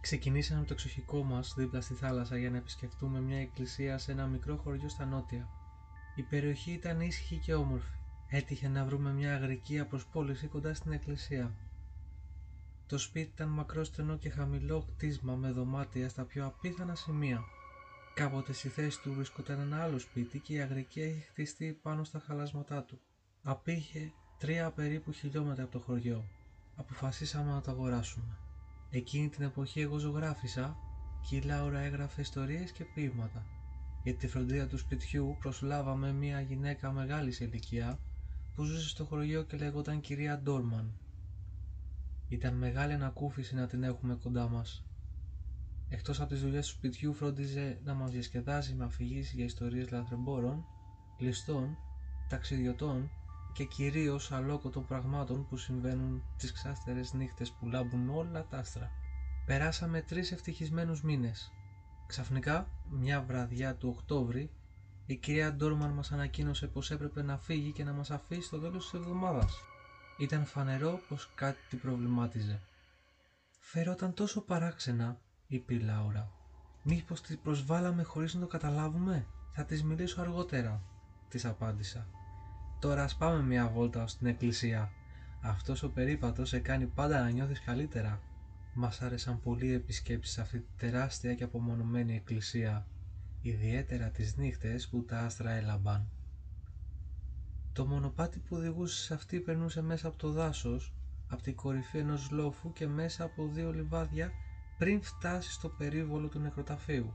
Ξεκινήσαμε 0.00 0.64
το 0.64 0.72
εξοχικό 0.72 1.22
μας 1.22 1.54
δίπλα 1.56 1.80
στη 1.80 1.94
θάλασσα 1.94 2.36
για 2.38 2.50
να 2.50 2.56
επισκεφτούμε 2.56 3.20
μια 3.20 3.40
εκκλησία 3.40 3.98
σε 3.98 4.12
ένα 4.12 4.26
μικρό 4.26 4.56
χωριό 4.56 4.88
στα 4.88 5.04
νότια. 5.04 5.48
Η 6.14 6.22
περιοχή 6.22 6.70
ήταν 6.72 7.00
ήσυχη 7.00 7.36
και 7.36 7.54
όμορφη. 7.54 7.96
Έτυχε 8.28 8.68
να 8.68 8.84
βρούμε 8.84 9.12
μια 9.12 9.34
αγρικία 9.34 9.86
προς 9.86 10.06
πώληση 10.06 10.46
κοντά 10.46 10.74
στην 10.74 10.92
εκκλησία. 10.92 11.52
Το 12.86 12.98
σπίτι 12.98 13.30
ήταν 13.34 13.48
μακρό 13.48 13.84
στενό 13.84 14.16
και 14.16 14.30
χαμηλό 14.30 14.86
κτίσμα 14.88 15.34
με 15.34 15.50
δωμάτια 15.50 16.08
στα 16.08 16.24
πιο 16.24 16.46
απίθανα 16.46 16.94
σημεία. 16.94 17.44
Κάποτε 18.14 18.52
στη 18.52 18.68
θέση 18.68 19.00
του 19.00 19.14
βρισκόταν 19.14 19.60
ένα 19.60 19.82
άλλο 19.82 19.98
σπίτι 19.98 20.38
και 20.38 20.54
η 20.54 20.60
αγρικία 20.60 21.06
είχε 21.06 21.20
χτιστεί 21.30 21.78
πάνω 21.82 22.04
στα 22.04 22.22
χαλάσματά 22.26 22.82
του. 22.82 23.00
Απήχε 23.42 24.12
τρία 24.38 24.70
περίπου 24.70 25.12
χιλιόμετρα 25.12 25.62
από 25.62 25.72
το 25.72 25.78
χωριό. 25.78 26.24
Αποφασίσαμε 26.76 27.52
να 27.52 27.60
το 27.60 27.70
αγοράσουμε. 27.70 28.36
Εκείνη 28.90 29.28
την 29.28 29.44
εποχή 29.44 29.80
εγώ 29.80 29.98
ζωγράφισα 29.98 30.76
και 31.28 31.36
η 31.36 31.40
Λάουρα 31.40 31.78
έγραφε 31.78 32.20
ιστορίες 32.20 32.72
και 32.72 32.84
ποίηματα. 32.84 33.46
Για 34.02 34.14
τη 34.14 34.28
φροντίδα 34.28 34.66
του 34.66 34.78
σπιτιού 34.78 35.36
προσλάβαμε 35.40 36.12
μια 36.12 36.40
γυναίκα 36.40 36.92
μεγάλης 36.92 37.40
ηλικία 37.40 37.98
που 38.54 38.64
ζούσε 38.64 38.88
στο 38.88 39.04
χωριό 39.04 39.42
και 39.42 39.56
λέγονταν 39.56 40.00
κυρία 40.00 40.38
Ντόρμαν. 40.38 40.92
Ήταν 42.28 42.54
μεγάλη 42.54 42.92
ανακούφιση 42.92 43.54
να 43.54 43.66
την 43.66 43.82
έχουμε 43.82 44.14
κοντά 44.14 44.48
μας. 44.48 44.84
Εκτός 45.88 46.20
από 46.20 46.28
τις 46.28 46.40
δουλειές 46.40 46.66
του 46.66 46.72
σπιτιού 46.72 47.14
φρόντιζε 47.14 47.80
να 47.84 47.94
μας 47.94 48.10
διασκεδάζει 48.10 48.74
με 48.74 48.84
αφηγήσεις 48.84 49.32
για 49.32 49.44
ιστορίες 49.44 49.90
λαθρεμπόρων, 49.90 50.64
ληστών, 51.18 51.76
ταξιδιωτών 52.28 53.10
και 53.52 53.64
κυρίως 53.64 54.32
αλόκοτων 54.32 54.86
πραγμάτων 54.86 55.46
που 55.48 55.56
συμβαίνουν 55.56 56.22
τις 56.36 56.52
ξάστερες 56.52 57.12
νύχτες 57.12 57.50
που 57.50 57.66
λάμπουν 57.66 58.08
όλα 58.08 58.46
τα 58.46 58.58
άστρα. 58.58 58.90
Περάσαμε 59.46 60.02
τρεις 60.02 60.32
ευτυχισμένους 60.32 61.02
μήνες. 61.02 61.52
Ξαφνικά, 62.06 62.68
μια 62.90 63.22
βραδιά 63.22 63.74
του 63.74 63.88
Οκτώβρη, 63.96 64.50
η 65.06 65.16
κυρία 65.16 65.52
Ντόρμαν 65.52 65.90
μας 65.90 66.12
ανακοίνωσε 66.12 66.66
πως 66.66 66.90
έπρεπε 66.90 67.22
να 67.22 67.38
φύγει 67.38 67.72
και 67.72 67.84
να 67.84 67.92
μας 67.92 68.10
αφήσει 68.10 68.42
στο 68.42 68.58
τέλος 68.58 68.90
της 68.90 69.00
εβδομάδας. 69.00 69.56
Ήταν 70.18 70.44
φανερό 70.44 71.00
πως 71.08 71.30
κάτι 71.34 71.58
την 71.68 71.80
προβλημάτιζε. 71.80 72.60
«Φερόταν 73.60 74.14
τόσο 74.14 74.40
παράξενα», 74.40 75.20
είπε 75.46 75.74
η 75.74 75.78
Λάουρα. 75.78 76.30
«Μήπως 76.82 77.20
τη 77.20 77.36
προσβάλαμε 77.36 78.02
χωρίς 78.02 78.34
να 78.34 78.40
το 78.40 78.46
καταλάβουμε» 78.46 79.26
«Θα 79.52 79.64
της 79.64 79.84
μιλήσω 79.84 80.20
αργότερα», 80.20 80.82
της 81.28 81.44
απάντησα. 81.44 82.06
«Τώρα 82.80 83.02
ας 83.02 83.16
πάμε 83.16 83.42
μια 83.42 83.68
βόλτα 83.68 84.06
στην 84.06 84.26
εκκλησία. 84.26 84.92
Αυτός 85.42 85.82
ο 85.82 85.90
περίπατος 85.90 86.48
σε 86.48 86.58
κάνει 86.58 86.86
πάντα 86.86 87.22
να 87.22 87.30
νιώθεις 87.30 87.60
καλύτερα». 87.60 88.20
Μας 88.74 89.02
άρεσαν 89.02 89.40
πολύ 89.40 89.66
οι 89.66 89.72
επισκέψεις 89.72 90.34
σε 90.34 90.40
αυτή 90.40 90.58
τη 90.58 90.70
τεράστια 90.76 91.34
και 91.34 91.44
απομονωμένη 91.44 92.14
εκκλησία, 92.14 92.86
ιδιαίτερα 93.42 94.10
τις 94.10 94.36
νύχτες 94.36 94.88
που 94.88 95.04
τα 95.04 95.18
άστρα 95.18 95.50
έλαμπαν. 95.50 96.08
Το 97.72 97.86
μονοπάτι 97.86 98.38
που 98.38 98.56
οδηγούσε 98.56 99.02
σε 99.02 99.14
αυτή 99.14 99.40
περνούσε 99.40 99.82
μέσα 99.82 100.08
από 100.08 100.18
το 100.18 100.30
δάσος, 100.30 100.94
από 101.28 101.42
την 101.42 101.54
κορυφή 101.54 101.98
ενός 101.98 102.30
λόφου 102.30 102.72
και 102.72 102.86
μέσα 102.86 103.24
από 103.24 103.48
δύο 103.48 103.72
λιβάδια 103.72 104.30
πριν 104.78 105.02
φτάσει 105.02 105.52
στο 105.52 105.68
περίβολο 105.68 106.28
του 106.28 106.38
νεκροταφείου. 106.38 107.14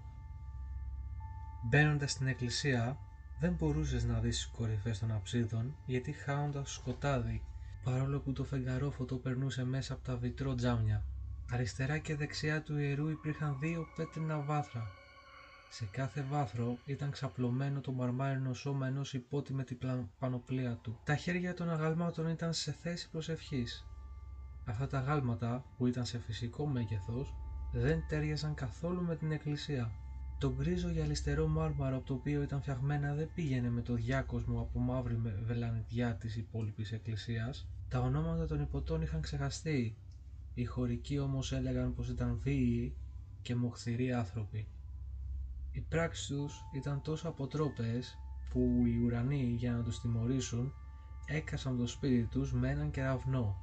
Μπαίνοντας 1.70 2.12
στην 2.12 2.28
εκκλησία, 2.28 2.98
δεν 3.40 3.54
μπορούσες 3.54 4.04
να 4.04 4.20
δεις 4.20 4.36
τις 4.36 4.46
κορυφές 4.46 5.00
των 5.00 5.12
αψίδων 5.12 5.76
γιατί 5.86 6.12
χάονταν 6.12 6.66
σκοτάδι, 6.66 7.44
παρόλο 7.84 8.20
που 8.20 8.34
το 8.34 8.44
φεγγαρόφωτο 8.44 9.16
περνούσε 9.16 9.64
μέσα 9.64 9.94
από 9.94 10.04
τα 10.04 10.18
βιτρό 10.18 10.56
τζάμια. 10.56 11.04
Αριστερά 11.52 11.98
και 11.98 12.16
δεξιά 12.16 12.62
του 12.62 12.78
ιερού 12.78 13.10
υπήρχαν 13.10 13.58
δύο 13.60 13.88
πέτρινα 13.96 14.40
βάθρα. 14.40 14.88
Σε 15.70 15.86
κάθε 15.92 16.22
βάθρο 16.30 16.78
ήταν 16.86 17.12
ξαπλωμένο 17.12 17.82
το 17.82 17.92
μαρμάρινο 17.92 18.54
σώμα 18.54 18.88
ενός 18.88 19.14
υπότι 19.14 19.54
με 19.54 19.64
την 19.64 19.78
πανοπλία 20.20 20.80
του. 20.82 21.00
Τα 21.04 21.16
χέρια 21.16 21.54
των 21.54 21.70
αγάλματων 21.70 22.30
ήταν 22.30 22.54
σε 22.54 22.72
θέση 22.72 23.10
προσευχής. 23.10 23.86
Αυτά 24.66 24.88
τα 24.88 25.00
γάλματα, 25.00 25.66
που 25.78 25.88
ήταν 25.88 26.06
σε 26.06 26.20
φυσικό 26.20 26.66
μέγεθος, 26.66 27.34
δεν 27.74 28.04
τέριαζαν 28.08 28.54
καθόλου 28.54 29.02
με 29.02 29.16
την 29.16 29.32
εκκλησία. 29.32 29.92
Το 30.38 30.54
γκρίζο 30.58 30.90
γυαλιστερό 30.90 31.48
μάρμαρο 31.48 31.96
από 31.96 32.06
το 32.06 32.14
οποίο 32.14 32.42
ήταν 32.42 32.62
φτιαγμένα 32.62 33.14
δεν 33.14 33.30
πήγαινε 33.34 33.70
με 33.70 33.82
το 33.82 33.94
διάκοσμο 33.94 34.62
από 34.62 34.80
μαύρη 34.80 35.22
βελανιδιά 35.46 36.16
της 36.16 36.36
υπόλοιπης 36.36 36.92
εκκλησίας. 36.92 37.68
Τα 37.90 38.00
ονόματα 38.00 38.48
των 38.48 38.62
υποτών 38.62 39.02
είχαν 39.02 39.22
ξεχαστεί 39.22 39.98
οι 40.58 40.66
χωρικοί 40.66 41.20
όμως 41.20 41.52
έλεγαν 41.52 41.94
πως 41.94 42.10
ήταν 42.10 42.40
βίαιοι 42.44 42.96
και 43.42 43.56
μοχθηροί 43.56 44.14
άνθρωποι. 44.14 44.68
Οι 45.72 45.80
πράξεις 45.80 46.28
τους 46.28 46.56
ήταν 46.74 47.02
τόσο 47.02 47.28
αποτρόπες 47.28 48.18
που 48.50 48.84
οι 48.86 49.04
ουρανοί 49.06 49.56
για 49.58 49.72
να 49.72 49.84
τους 49.84 50.00
τιμωρήσουν 50.00 50.74
έκασαν 51.26 51.78
το 51.78 51.88
σπίτι 51.88 52.24
τους 52.24 52.54
με 52.54 52.70
έναν 52.70 52.92
κεραυνό. 52.92 53.56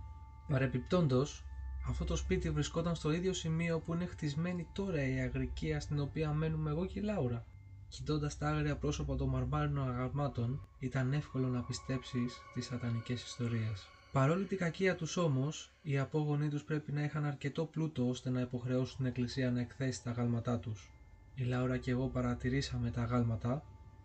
Παρεπιπτόντος, 0.48 1.44
αυτό 1.88 2.04
το 2.04 2.16
σπίτι 2.16 2.50
βρισκόταν 2.50 2.94
στο 2.94 3.12
ίδιο 3.12 3.32
σημείο 3.32 3.78
που 3.80 3.94
είναι 3.94 4.06
χτισμένη 4.06 4.66
τώρα 4.72 5.08
η 5.08 5.20
αγρικία 5.20 5.80
στην 5.80 6.00
οποία 6.00 6.32
μένουμε 6.32 6.70
εγώ 6.70 6.86
και 6.86 6.98
η 6.98 7.02
Λάουρα. 7.02 7.46
Κοιτώντας 7.88 8.38
τα 8.38 8.48
άγρια 8.48 8.76
πρόσωπα 8.76 9.16
των 9.16 9.28
μαρμάρινων 9.28 9.88
αγαλμάτων, 9.88 10.68
ήταν 10.78 11.12
εύκολο 11.12 11.48
να 11.48 11.62
πιστέψεις 11.62 12.38
τις 12.54 12.66
σατανικές 12.66 13.24
ιστορίες. 13.24 13.88
Παρόλη 14.14 14.44
την 14.44 14.58
κακία 14.58 14.96
τους 14.96 15.16
όμως, 15.16 15.72
οι 15.82 15.98
απόγονοί 15.98 16.48
τους 16.48 16.64
πρέπει 16.64 16.92
να 16.92 17.02
είχαν 17.02 17.24
αρκετό 17.24 17.64
πλούτο 17.64 18.08
ώστε 18.08 18.30
να 18.30 18.40
υποχρεώσουν 18.40 18.96
την 18.96 19.06
Εκκλησία 19.06 19.50
να 19.50 19.60
εκθέσει 19.60 20.02
τα 20.02 20.10
γάλματά 20.10 20.58
τους. 20.58 20.90
Η 21.34 21.42
Λάουρα 21.42 21.78
και 21.78 21.90
εγώ 21.90 22.06
παρατηρήσαμε 22.08 22.90
τα 22.90 23.04
γάλματα, 23.04 23.64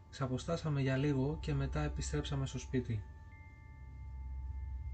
ξαποστάσαμε 0.09 0.81
για 0.81 0.97
λίγο 0.97 1.37
και 1.41 1.53
μετά 1.53 1.83
επιστρέψαμε 1.83 2.45
στο 2.45 2.59
σπίτι. 2.59 3.03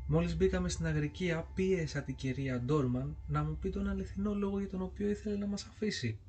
Μόλις 0.08 0.38
μπήκαμε 0.38 0.70
στην 0.70 0.86
αγρικία, 0.86 1.48
πίεσα 1.54 2.02
την 2.02 2.16
κυρία 2.16 2.62
Ντόρμαν 2.62 3.18
να 3.28 3.44
μου 3.44 3.58
πει 3.58 3.70
τον 3.70 3.90
αληθινό 3.90 4.34
λόγο 4.34 4.60
για 4.60 4.70
τον 4.70 4.82
οποίο 4.82 5.10
ήθελε 5.10 5.38
να 5.38 5.48
μας 5.48 5.66
αφήσει. 5.66 6.20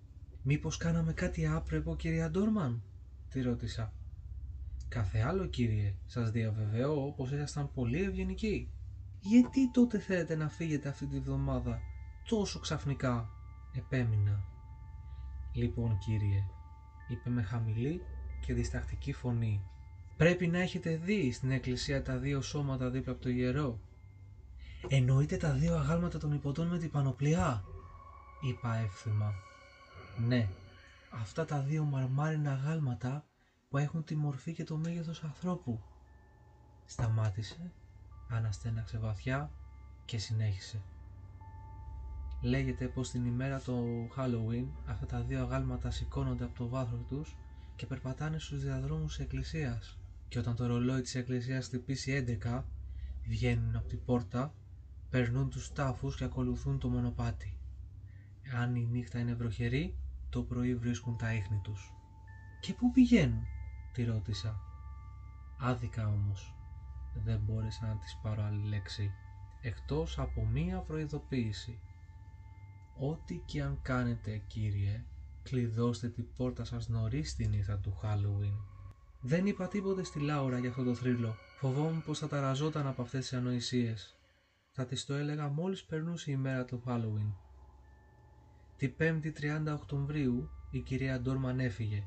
Μήπως 0.43 0.76
κάναμε 0.76 1.12
κάτι 1.12 1.47
άπρεπο, 1.47 1.97
κυρία 1.97 2.31
Ντόρμαν, 2.31 2.83
τη 3.31 3.40
ρώτησα. 3.40 3.93
Κάθε 4.88 5.19
άλλο, 5.21 5.47
κύριε, 5.47 5.95
σας 6.07 6.31
διαβεβαιώ 6.31 7.12
πω 7.16 7.28
ήσασταν 7.33 7.71
πολύ 7.75 8.02
ευγενικοί. 8.02 8.71
Γιατί 9.28 9.71
τότε 9.71 9.99
θέλετε 9.99 10.37
να 10.37 10.49
φύγετε 10.49 10.88
αυτή 10.88 11.06
τη 11.06 11.21
βδομάδα; 11.21 11.80
Τόσο 12.28 12.59
ξαφνικά, 12.59 13.28
επέμεινα. 13.73 14.45
Λοιπόν 15.52 15.99
κύριε, 15.99 16.45
είπε 17.09 17.30
με 17.30 17.42
χαμηλή 17.42 18.02
και 18.40 18.54
διστακτική 18.54 19.12
φωνή, 19.12 19.64
Πρέπει 20.16 20.47
να 20.47 20.59
έχετε 20.59 20.97
δει 20.97 21.33
στην 21.33 21.50
εκκλησία 21.50 22.02
τα 22.02 22.16
δύο 22.16 22.40
σώματα 22.40 22.90
δίπλα 22.90 23.12
από 23.12 23.23
το 23.23 23.28
ιερό. 23.28 23.80
Εννοείται 24.88 25.37
τα 25.37 25.52
δύο 25.52 25.76
αγάλματα 25.76 26.18
των 26.18 26.33
υποτών 26.33 26.66
με 26.66 26.78
την 26.78 26.90
πανοπλιά, 26.90 27.64
είπα 28.40 28.76
εύθυμα. 28.76 29.33
Ναι, 30.26 30.49
αυτά 31.11 31.45
τα 31.45 31.61
δύο 31.61 31.85
μαρμάρινα 31.85 32.52
αγάλματα 32.52 33.25
που 33.68 33.78
έχουν 33.78 34.04
τη 34.04 34.16
μορφή 34.16 34.52
και 34.52 34.64
το 34.64 34.76
μέγεθος 34.76 35.23
ανθρώπου. 35.25 35.83
Σταμάτησε, 36.85 37.73
αναστέναξε 38.28 38.99
βαθιά 38.99 39.50
και 40.04 40.18
συνέχισε. 40.18 40.83
Λέγεται 42.42 42.87
πως 42.87 43.11
την 43.11 43.25
ημέρα 43.25 43.61
του 43.61 44.09
Halloween 44.16 44.66
αυτά 44.87 45.06
τα 45.06 45.21
δύο 45.21 45.42
αγάλματα 45.42 45.90
σηκώνονται 45.90 46.45
από 46.45 46.59
το 46.59 46.68
βάθρο 46.68 46.99
τους 47.09 47.37
και 47.76 47.87
περπατάνε 47.87 48.38
στους 48.38 48.62
διαδρόμους 48.62 49.16
της 49.16 49.25
εκκλησίας 49.25 49.99
και 50.28 50.38
όταν 50.38 50.56
το 50.56 50.66
ρολόι 50.66 51.00
της 51.00 51.14
εκκλησίας 51.14 51.66
χτυπήσει 51.66 52.40
11 52.45 52.62
βγαίνουν 53.26 53.76
από 53.76 53.88
την 53.88 54.04
πόρτα, 54.04 54.54
περνούν 55.11 55.50
τους 55.50 55.73
τάφους 55.73 56.16
και 56.16 56.25
ακολουθούν 56.25 56.78
το 56.78 56.88
μονοπάτι. 56.88 57.59
Αν 58.61 58.75
η 58.75 58.88
νύχτα 58.90 59.18
είναι 59.18 59.35
βροχερή, 59.35 59.95
το 60.30 60.42
πρωί 60.42 60.75
βρίσκουν 60.75 61.16
τα 61.16 61.35
ίχνη 61.35 61.61
τους. 61.62 61.92
«Και 62.61 62.75
πού 62.75 62.90
πηγαίνουν» 62.90 63.45
τη 63.92 64.04
ρώτησα. 64.04 64.61
Άδικα 65.59 66.09
όμως. 66.09 66.56
Δεν 67.25 67.40
μπόρεσα 67.44 67.87
να 67.87 67.96
της 67.96 68.18
πάρω 68.23 68.42
άλλη 68.42 68.68
λέξη, 68.68 69.11
εκτός 69.61 70.18
από 70.18 70.46
μία 70.46 70.78
προειδοποίηση. 70.78 71.80
Ό,τι 72.99 73.42
και 73.46 73.62
αν 73.62 73.78
κάνετε 73.82 74.42
κύριε, 74.46 75.04
κλειδώστε 75.42 76.08
την 76.08 76.26
πόρτα 76.37 76.64
σας 76.64 76.88
νωρίς 76.88 77.35
τη 77.35 77.46
νύχτα 77.46 77.78
του 77.78 78.00
Halloween. 78.02 78.76
Δεν 79.20 79.46
είπα 79.46 79.68
τίποτε 79.68 80.04
στη 80.04 80.20
Λάουρα 80.20 80.58
για 80.58 80.70
αυτό 80.70 80.85
το 80.85 80.94
θρύλο. 80.94 81.37
Φοβόμουν 81.58 82.02
πως 82.04 82.18
θα 82.18 82.28
ταραζόταν 82.28 82.87
από 82.87 83.02
αυτές 83.02 83.20
τις 83.20 83.32
ανοησίες. 83.38 84.18
Θα 84.70 84.87
της 84.87 85.04
το 85.04 85.14
έλεγα 85.14 85.49
μόλις 85.49 85.85
περνούσε 85.85 86.30
η 86.30 86.37
μέρα 86.37 86.64
του 86.64 86.82
Halloween. 86.87 87.32
Τη 88.76 88.94
5η 88.99 89.32
30 89.32 89.75
Οκτωβρίου 89.75 90.50
η 90.70 90.80
κυρία 90.80 91.20
Ντόρμαν 91.20 91.61
έφυγε. 91.61 92.06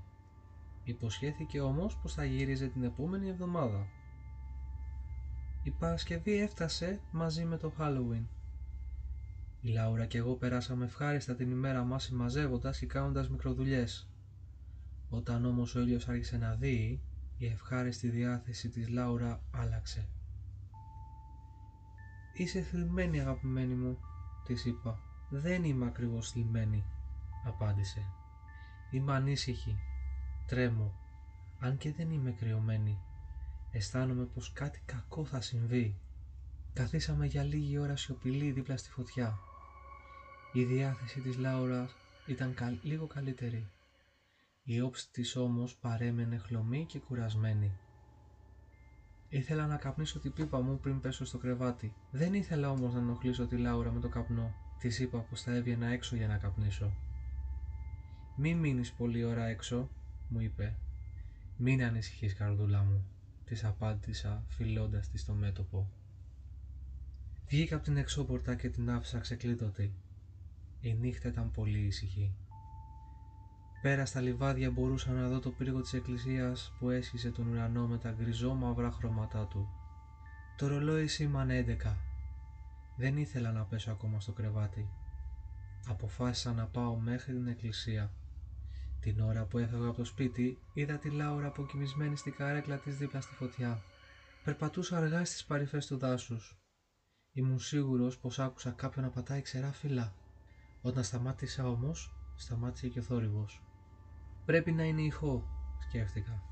Υποσχέθηκε 0.83 1.61
όμως 1.61 1.97
πως 1.97 2.13
θα 2.13 2.25
γύριζε 2.25 2.67
την 2.67 2.83
επόμενη 2.83 3.29
εβδομάδα. 3.29 3.87
Η 5.63 5.71
Παρασκευή 5.71 6.41
έφτασε 6.41 7.01
μαζί 7.11 7.45
με 7.45 7.57
το 7.57 7.73
Halloween. 7.79 8.25
Η 9.61 9.69
Λάουρα 9.69 10.05
και 10.05 10.17
εγώ 10.17 10.35
περάσαμε 10.35 10.85
ευχάριστα 10.85 11.35
την 11.35 11.51
ημέρα 11.51 11.83
μας 11.83 12.03
συμμαζεύοντας 12.03 12.79
και 12.79 12.85
κάνοντας 12.85 13.29
μικροδουλειές. 13.29 14.09
Όταν 15.09 15.45
όμως 15.45 15.75
ο 15.75 15.79
ήλιος 15.79 16.07
άρχισε 16.07 16.37
να 16.37 16.55
δει, 16.55 17.01
η 17.37 17.45
ευχάριστη 17.45 18.09
διάθεση 18.09 18.69
της 18.69 18.89
Λάουρα 18.89 19.41
άλλαξε. 19.51 20.07
«Είσαι 22.33 22.61
θλιμμένη 22.61 23.19
αγαπημένη 23.19 23.73
μου», 23.73 23.97
της 24.45 24.65
είπα. 24.65 24.99
«Δεν 25.29 25.63
είμαι 25.63 25.85
ακριβώς 25.85 26.31
θλιμμένη», 26.31 26.83
απάντησε. 27.45 28.05
«Είμαι 28.91 29.13
ανήσυχη. 29.13 29.75
Τρέμω. 30.47 30.93
Αν 31.59 31.77
και 31.77 31.93
δεν 31.93 32.11
είμαι 32.11 32.31
κρυωμένη. 32.31 32.99
Αισθάνομαι 33.71 34.23
πως 34.23 34.51
κάτι 34.53 34.81
κακό 34.85 35.25
θα 35.25 35.41
συμβεί. 35.41 35.95
Καθίσαμε 36.73 37.25
για 37.25 37.43
λίγη 37.43 37.77
ώρα 37.77 37.95
σιωπηλή 37.95 38.51
δίπλα 38.51 38.77
στη 38.77 38.89
φωτιά. 38.89 39.39
Η 40.53 40.63
διάθεση 40.63 41.19
της 41.19 41.38
Λάουρας 41.38 41.95
ήταν 42.25 42.55
λίγο 42.81 43.07
καλύτερη. 43.07 43.69
Η 44.63 44.81
όψη 44.81 45.11
της 45.11 45.35
όμως 45.35 45.75
παρέμενε 45.75 46.38
χλωμή 46.38 46.85
και 46.85 46.99
κουρασμένη. 46.99 47.77
Ήθελα 49.29 49.67
να 49.67 49.77
καπνίσω 49.77 50.19
την 50.19 50.33
πίπα 50.33 50.61
μου 50.61 50.79
πριν 50.79 51.01
πέσω 51.01 51.25
στο 51.25 51.37
κρεβάτι. 51.37 51.94
Δεν 52.11 52.33
ήθελα 52.33 52.70
όμως 52.72 52.94
να 52.94 53.00
ενοχλήσω 53.00 53.48
τη 53.48 53.57
Λάουρα 53.57 53.91
με 53.91 54.00
το 54.00 54.09
καπνό. 54.09 54.53
Της 54.79 55.00
είπα 55.00 55.20
πως 55.20 55.41
θα 55.41 55.55
έβγαινα 55.55 55.87
έξω 55.87 56.15
για 56.15 56.27
να 56.27 56.37
καπνίσω. 56.37 56.94
«Μη 58.35 58.55
μείνεις 58.55 58.91
πολλή 58.91 59.24
ώρα 59.24 59.46
έξω», 59.46 59.89
μου 60.27 60.39
είπε. 60.39 60.75
«Μην 61.57 61.83
ανησυχείς 61.83 62.35
καρδούλα 62.35 62.83
μου», 62.83 63.19
της 63.50 63.64
απάντησα 63.64 64.44
φιλώντας 64.48 65.09
της 65.09 65.22
στο 65.22 65.33
μέτωπο. 65.33 65.90
Βγήκα 67.48 67.75
από 67.75 67.83
την 67.83 67.98
εξώπορτα 67.98 68.55
και 68.55 68.70
την 68.70 68.90
άφησα 68.92 69.20
ξεκλείδωτη. 69.20 69.94
Η 70.81 70.94
νύχτα 70.94 71.27
ήταν 71.27 71.51
πολύ 71.51 71.79
ήσυχη. 71.79 72.33
Πέρα 73.81 74.05
στα 74.05 74.22
λιβάδια 74.22 74.72
μπορούσα 74.72 75.12
να 75.12 75.27
δω 75.27 75.40
το 75.40 75.50
πύργο 75.50 75.81
της 75.81 75.94
εκκλησίας 75.94 76.74
που 76.79 76.90
έσχισε 76.90 77.31
τον 77.31 77.48
ουρανό 77.48 77.88
με 77.88 77.98
τα 77.98 78.12
γκριζό 78.12 78.53
μαυρά 78.53 78.92
χρώματά 78.92 79.46
του. 79.46 79.70
Το 80.57 80.68
ρολόι 80.68 81.07
σήμανε 81.07 81.57
11. 81.57 81.96
Δεν 82.98 83.18
ήθελα 83.18 83.51
να 83.51 83.64
πέσω 83.64 83.92
ακόμα 83.92 84.20
στο 84.20 84.31
κρεβάτι. 84.31 84.90
Αποφάσισα 85.88 86.53
να 86.53 86.66
πάω 86.66 86.96
μέχρι 86.96 87.33
την 87.33 87.48
εκκλησία. 87.48 88.12
Την 89.00 89.20
ώρα 89.20 89.44
που 89.46 89.57
έφευγα 89.57 89.88
από 89.88 89.98
το 89.98 90.05
σπίτι, 90.05 90.57
είδα 90.74 90.98
τη 90.98 91.09
Λάουρα 91.09 91.48
αποκοιμισμένη 91.48 92.16
στην 92.16 92.35
καρέκλα 92.35 92.77
της 92.77 92.98
δίπλα 92.98 93.22
στη 93.22 93.33
φωτιά. 93.33 93.81
Περπατούσα 94.44 94.98
αργά 94.98 95.25
στις 95.25 95.46
παρυφές 95.46 95.85
του 95.85 95.98
δάσους. 95.98 96.57
Ήμουν 97.31 97.59
σίγουρος 97.59 98.18
πως 98.18 98.40
άκουσα 98.40 98.72
κάποιον 98.72 99.05
να 99.05 99.12
πατάει 99.12 99.42
ξερά 99.42 99.72
φύλλα. 99.72 100.14
Όταν 100.81 101.03
σταμάτησα 101.03 101.68
όμως, 101.68 102.14
σταμάτησε 102.35 102.88
και 102.88 103.00
ο 103.00 103.01
θόρυβος. 103.01 103.64
Πρέπει 104.46 104.72
να 104.72 104.83
είναι 104.83 105.01
ηχό, 105.01 105.44
σκέφτηκα. 105.88 106.44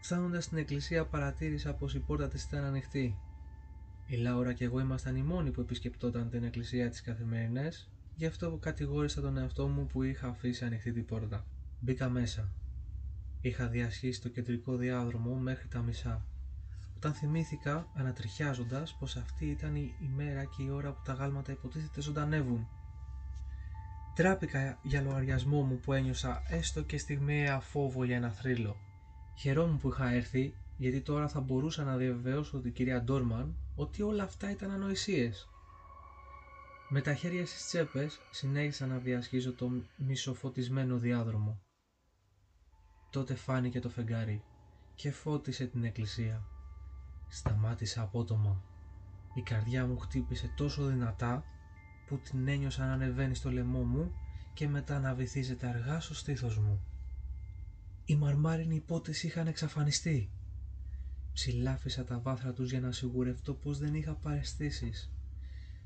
Φτάνοντας 0.00 0.44
στην 0.44 0.58
εκκλησία, 0.58 1.06
παρατήρησα 1.06 1.74
πως 1.74 1.94
η 1.94 1.98
πόρτα 2.00 2.28
της 2.28 2.44
ήταν 2.44 2.64
ανοιχτή. 2.64 3.18
Η 4.06 4.16
Λάουρα 4.16 4.52
και 4.52 4.64
εγώ 4.64 4.80
ήμασταν 4.80 5.16
οι 5.16 5.22
μόνοι 5.22 5.50
που 5.50 5.60
επισκεπτόταν 5.60 6.30
την 6.30 6.44
εκκλησία 6.44 6.90
τις 6.90 7.02
καθημερινές, 7.02 7.90
γι' 8.14 8.26
αυτό 8.26 8.56
κατηγόρησα 8.56 9.20
τον 9.20 9.36
εαυτό 9.36 9.68
μου 9.68 9.86
που 9.86 10.02
είχα 10.02 10.28
αφήσει 10.28 10.64
ανοιχτή 10.64 10.92
την 10.92 11.04
πόρτα. 11.04 11.46
Μπήκα 11.80 12.08
μέσα. 12.08 12.48
Είχα 13.40 13.66
διασχίσει 13.66 14.20
το 14.20 14.28
κεντρικό 14.28 14.76
διάδρομο 14.76 15.34
μέχρι 15.34 15.68
τα 15.68 15.80
μισά. 15.80 16.26
Όταν 16.96 17.12
θυμήθηκα, 17.12 17.86
ανατριχιάζοντας, 17.94 18.94
πως 18.98 19.16
αυτή 19.16 19.46
ήταν 19.46 19.74
η 19.74 19.94
ημέρα 20.00 20.44
και 20.44 20.62
η 20.62 20.70
ώρα 20.70 20.92
που 20.92 21.00
τα 21.04 21.12
γάλματα 21.12 21.52
υποτίθεται 21.52 22.00
ζωντανεύουν. 22.00 22.68
Τράπηκα 24.14 24.78
για 24.82 25.02
λογαριασμό 25.02 25.62
μου 25.62 25.80
που 25.80 25.92
ένιωσα 25.92 26.42
έστω 26.48 26.82
και 26.82 26.98
στιγμιαία 26.98 27.60
φόβο 27.60 28.04
για 28.04 28.16
ένα 28.16 28.30
θρύλο. 28.30 28.76
Χαιρόμουν 29.34 29.78
που 29.78 29.88
είχα 29.88 30.08
έρθει, 30.08 30.54
γιατί 30.76 31.00
τώρα 31.00 31.28
θα 31.28 31.40
μπορούσα 31.40 31.84
να 31.84 31.96
διαβεβαιώσω 31.96 32.60
την 32.60 32.72
κυρία 32.72 33.02
Ντόρμαν 33.02 33.56
ότι 33.74 34.02
όλα 34.02 34.22
αυτά 34.22 34.50
ήταν 34.50 34.70
ανοησίες. 34.70 35.48
Με 36.88 37.00
τα 37.00 37.14
χέρια 37.14 37.46
στις 37.46 37.66
τσέπες 37.66 38.20
συνέχισα 38.30 38.86
να 38.86 38.98
διασχίζω 38.98 39.52
το 39.52 39.70
μισοφωτισμένο 39.96 40.98
διάδρομο. 40.98 41.65
Τότε 43.16 43.34
φάνηκε 43.34 43.80
το 43.80 43.88
φεγγάρι 43.88 44.42
και 44.94 45.10
φώτισε 45.10 45.66
την 45.66 45.84
εκκλησία. 45.84 46.46
Σταμάτησα 47.28 48.02
απότομα. 48.02 48.62
Η 49.34 49.42
καρδιά 49.42 49.86
μου 49.86 49.98
χτύπησε 49.98 50.52
τόσο 50.56 50.86
δυνατά 50.86 51.44
που 52.06 52.18
την 52.18 52.48
ένιωσα 52.48 52.86
να 52.86 52.92
ανεβαίνει 52.92 53.34
στο 53.34 53.50
λαιμό 53.50 53.82
μου 53.82 54.12
και 54.54 54.68
μετά 54.68 54.98
να 54.98 55.14
βυθίζεται 55.14 55.66
αργά 55.66 56.00
στο 56.00 56.14
στήθος 56.14 56.58
μου. 56.58 56.84
Οι 58.04 58.16
μαρμάρινοι 58.16 58.74
υπότες 58.74 59.22
είχαν 59.22 59.46
εξαφανιστεί. 59.46 60.30
Ψηλάφισα 61.32 62.04
τα 62.04 62.18
βάθρα 62.18 62.52
τους 62.52 62.70
για 62.70 62.80
να 62.80 62.92
σιγουρευτώ 62.92 63.54
πως 63.54 63.78
δεν 63.78 63.94
είχα 63.94 64.14
παρεστήσεις. 64.14 65.12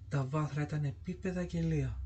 Τα 0.08 0.24
βάθρα 0.24 0.62
ήταν 0.62 0.84
επίπεδα 0.84 1.42
γελία. 1.42 2.00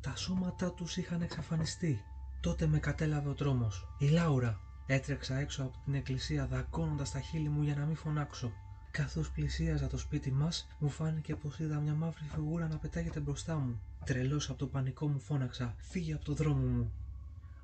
Τα 0.00 0.16
σώματά 0.16 0.72
τους 0.72 0.96
είχαν 0.96 1.22
εξαφανιστεί. 1.22 2.04
Τότε 2.44 2.66
με 2.66 2.78
κατέλαβε 2.78 3.28
ο 3.28 3.34
τρόμος. 3.34 3.88
Η 3.98 4.08
Λάουρα. 4.08 4.60
Έτρεξα 4.86 5.38
έξω 5.38 5.62
από 5.62 5.76
την 5.84 5.94
εκκλησία 5.94 6.46
δακώνοντας 6.46 7.10
τα 7.10 7.20
χείλη 7.20 7.48
μου 7.48 7.62
για 7.62 7.74
να 7.74 7.84
μην 7.84 7.96
φωνάξω. 7.96 8.52
Καθώς 8.90 9.30
πλησίαζα 9.30 9.86
το 9.86 9.98
σπίτι 9.98 10.32
μας, 10.32 10.66
μου 10.78 10.88
φάνηκε 10.88 11.36
πως 11.36 11.58
είδα 11.58 11.80
μια 11.80 11.94
μαύρη 11.94 12.24
φιγούρα 12.24 12.68
να 12.68 12.78
πετάγεται 12.78 13.20
μπροστά 13.20 13.56
μου. 13.56 13.80
Τρελός 14.04 14.50
από 14.50 14.58
το 14.58 14.66
πανικό 14.66 15.08
μου 15.08 15.20
φώναξα 15.20 15.74
«Φύγε 15.78 16.14
από 16.14 16.24
το 16.24 16.34
δρόμο 16.34 16.66
μου». 16.66 16.92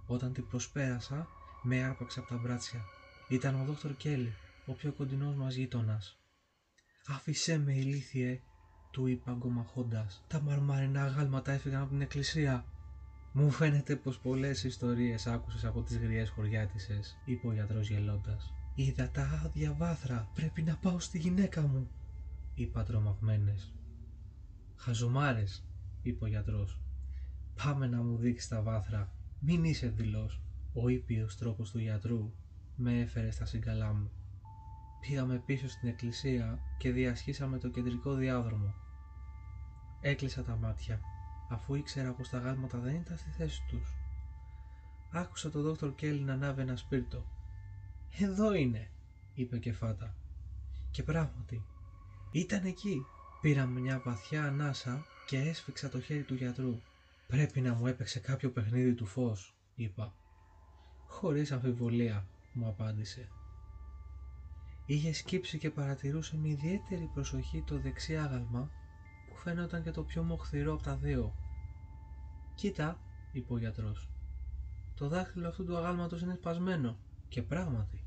Όταν 0.07 0.33
την 0.33 0.47
προσπέρασα, 0.47 1.29
με 1.62 1.83
άρπαξε 1.83 2.19
από 2.19 2.29
τα 2.29 2.37
μπράτσια. 2.37 2.81
Ήταν 3.29 3.61
ο 3.61 3.64
Δόκτωρ 3.64 3.97
Κέλλη, 3.97 4.35
ο 4.66 4.73
πιο 4.73 4.93
κοντινός 4.93 5.35
μας 5.35 5.55
γείτονας. 5.55 6.19
«Άφησέ 7.07 7.59
με 7.59 7.73
ηλίθιε», 7.73 8.40
του 8.90 9.07
είπα 9.07 9.33
γκομαχώντας. 9.33 10.25
«Τα 10.29 10.40
μαρμαρινά 10.40 11.07
γάλματα 11.07 11.53
έφυγαν 11.53 11.81
από 11.81 11.90
την 11.90 12.01
εκκλησία». 12.01 12.64
«Μου 13.33 13.51
φαίνεται 13.51 13.97
πως 13.97 14.19
πολλές 14.19 14.64
ιστορίες 14.64 15.27
άκουσες 15.27 15.64
από 15.64 15.83
τις 15.83 15.97
γριές 15.99 16.31
χωριάτισες», 16.31 17.19
είπε 17.25 17.47
ο 17.47 17.53
γιατρός 17.53 17.88
γελώντας. 17.88 18.55
Είδα 18.75 19.11
τα 19.11 19.40
άδεια 19.45 19.73
βάθρα. 19.73 20.29
Πρέπει 20.35 20.62
να 20.62 20.77
πάω 20.77 20.99
στη 20.99 21.19
γυναίκα 21.19 21.62
μου, 21.62 21.90
είπα 22.55 22.83
τρομαγμένες. 22.83 23.75
Χαζομάρες, 24.77 25.64
είπε 26.03 26.25
ο 26.25 26.27
γιατρός. 26.27 26.79
Πάμε 27.64 27.87
να 27.87 28.03
μου 28.03 28.16
δείξεις 28.16 28.49
τα 28.49 28.62
βάθρα. 28.62 29.12
Μην 29.40 29.64
είσαι 29.64 29.88
δηλός. 29.88 30.40
Ο 30.75 30.88
ήπιος 30.88 31.37
τρόπος 31.37 31.71
του 31.71 31.79
γιατρού 31.79 32.33
με 32.77 33.01
έφερε 33.01 33.31
στα 33.31 33.45
συγκαλά 33.45 33.93
μου. 33.93 34.11
Πήγαμε 35.01 35.43
πίσω 35.47 35.69
στην 35.69 35.88
εκκλησία 35.88 36.59
και 36.79 36.90
διασχίσαμε 36.90 37.59
το 37.59 37.69
κεντρικό 37.69 38.14
διάδρομο. 38.14 38.75
Έκλεισα 40.01 40.43
τα 40.43 40.57
μάτια, 40.57 41.01
αφού 41.50 41.74
ήξερα 41.74 42.12
πως 42.12 42.28
τα 42.28 42.38
γάλματα 42.38 42.78
δεν 42.78 42.94
ήταν 42.94 43.16
στη 43.16 43.30
θέση 43.30 43.60
τους. 43.68 43.94
Άκουσα 45.10 45.50
τον 45.50 45.62
δόκτωρ 45.62 45.94
Κέλλη 45.94 46.20
να 46.20 46.32
ανάβει 46.32 46.60
ένα 46.60 46.76
σπίρτο. 46.76 47.24
«Εδώ 48.18 48.54
είναι», 48.54 48.90
είπε 49.34 49.58
και 49.58 49.72
φάτα. 49.72 50.14
Και 50.90 51.02
πράγματι, 51.02 51.64
ήταν 52.30 52.64
εκεί. 52.64 53.04
Πήραμε 53.40 53.80
μια 53.80 54.00
βαθιά 54.04 54.44
ανάσα 54.44 55.06
και 55.26 55.38
έσφιξα 55.38 55.88
το 55.88 56.00
χέρι 56.00 56.22
του 56.22 56.34
γιατρού. 56.34 56.80
«Πρέπει 57.26 57.60
να 57.60 57.74
μου 57.74 57.86
έπαιξε 57.86 58.20
κάποιο 58.20 58.50
παιχνίδι 58.50 58.94
του 58.94 59.06
φως», 59.06 59.54
είπα. 59.74 60.14
«Χωρίς 61.06 61.52
αμφιβολία», 61.52 62.26
μου 62.52 62.68
απάντησε. 62.68 63.28
Είχε 64.86 65.12
σκύψει 65.12 65.58
και 65.58 65.70
παρατηρούσε 65.70 66.36
με 66.36 66.48
ιδιαίτερη 66.48 67.10
προσοχή 67.14 67.62
το 67.66 67.78
δεξί 67.78 68.16
άγαλμα 68.16 68.60
που 68.60 68.80
φαίνονταν 69.40 69.83
και 69.83 69.90
το 69.90 70.03
πιο 70.03 70.22
μοχθηρό 70.22 70.72
από 70.72 70.83
τα 70.83 70.96
δύο. 70.96 71.35
«Κοίτα», 72.55 73.00
είπε 73.33 73.53
ο 73.53 73.59
γιατρός, 73.59 74.11
«το 74.94 75.09
δάχτυλο 75.09 75.48
αυτού 75.48 75.64
του 75.64 75.76
αγάλματος 75.76 76.22
είναι 76.22 76.35
σπασμένο» 76.35 76.96
και 77.29 77.42
πράγματι 77.42 78.05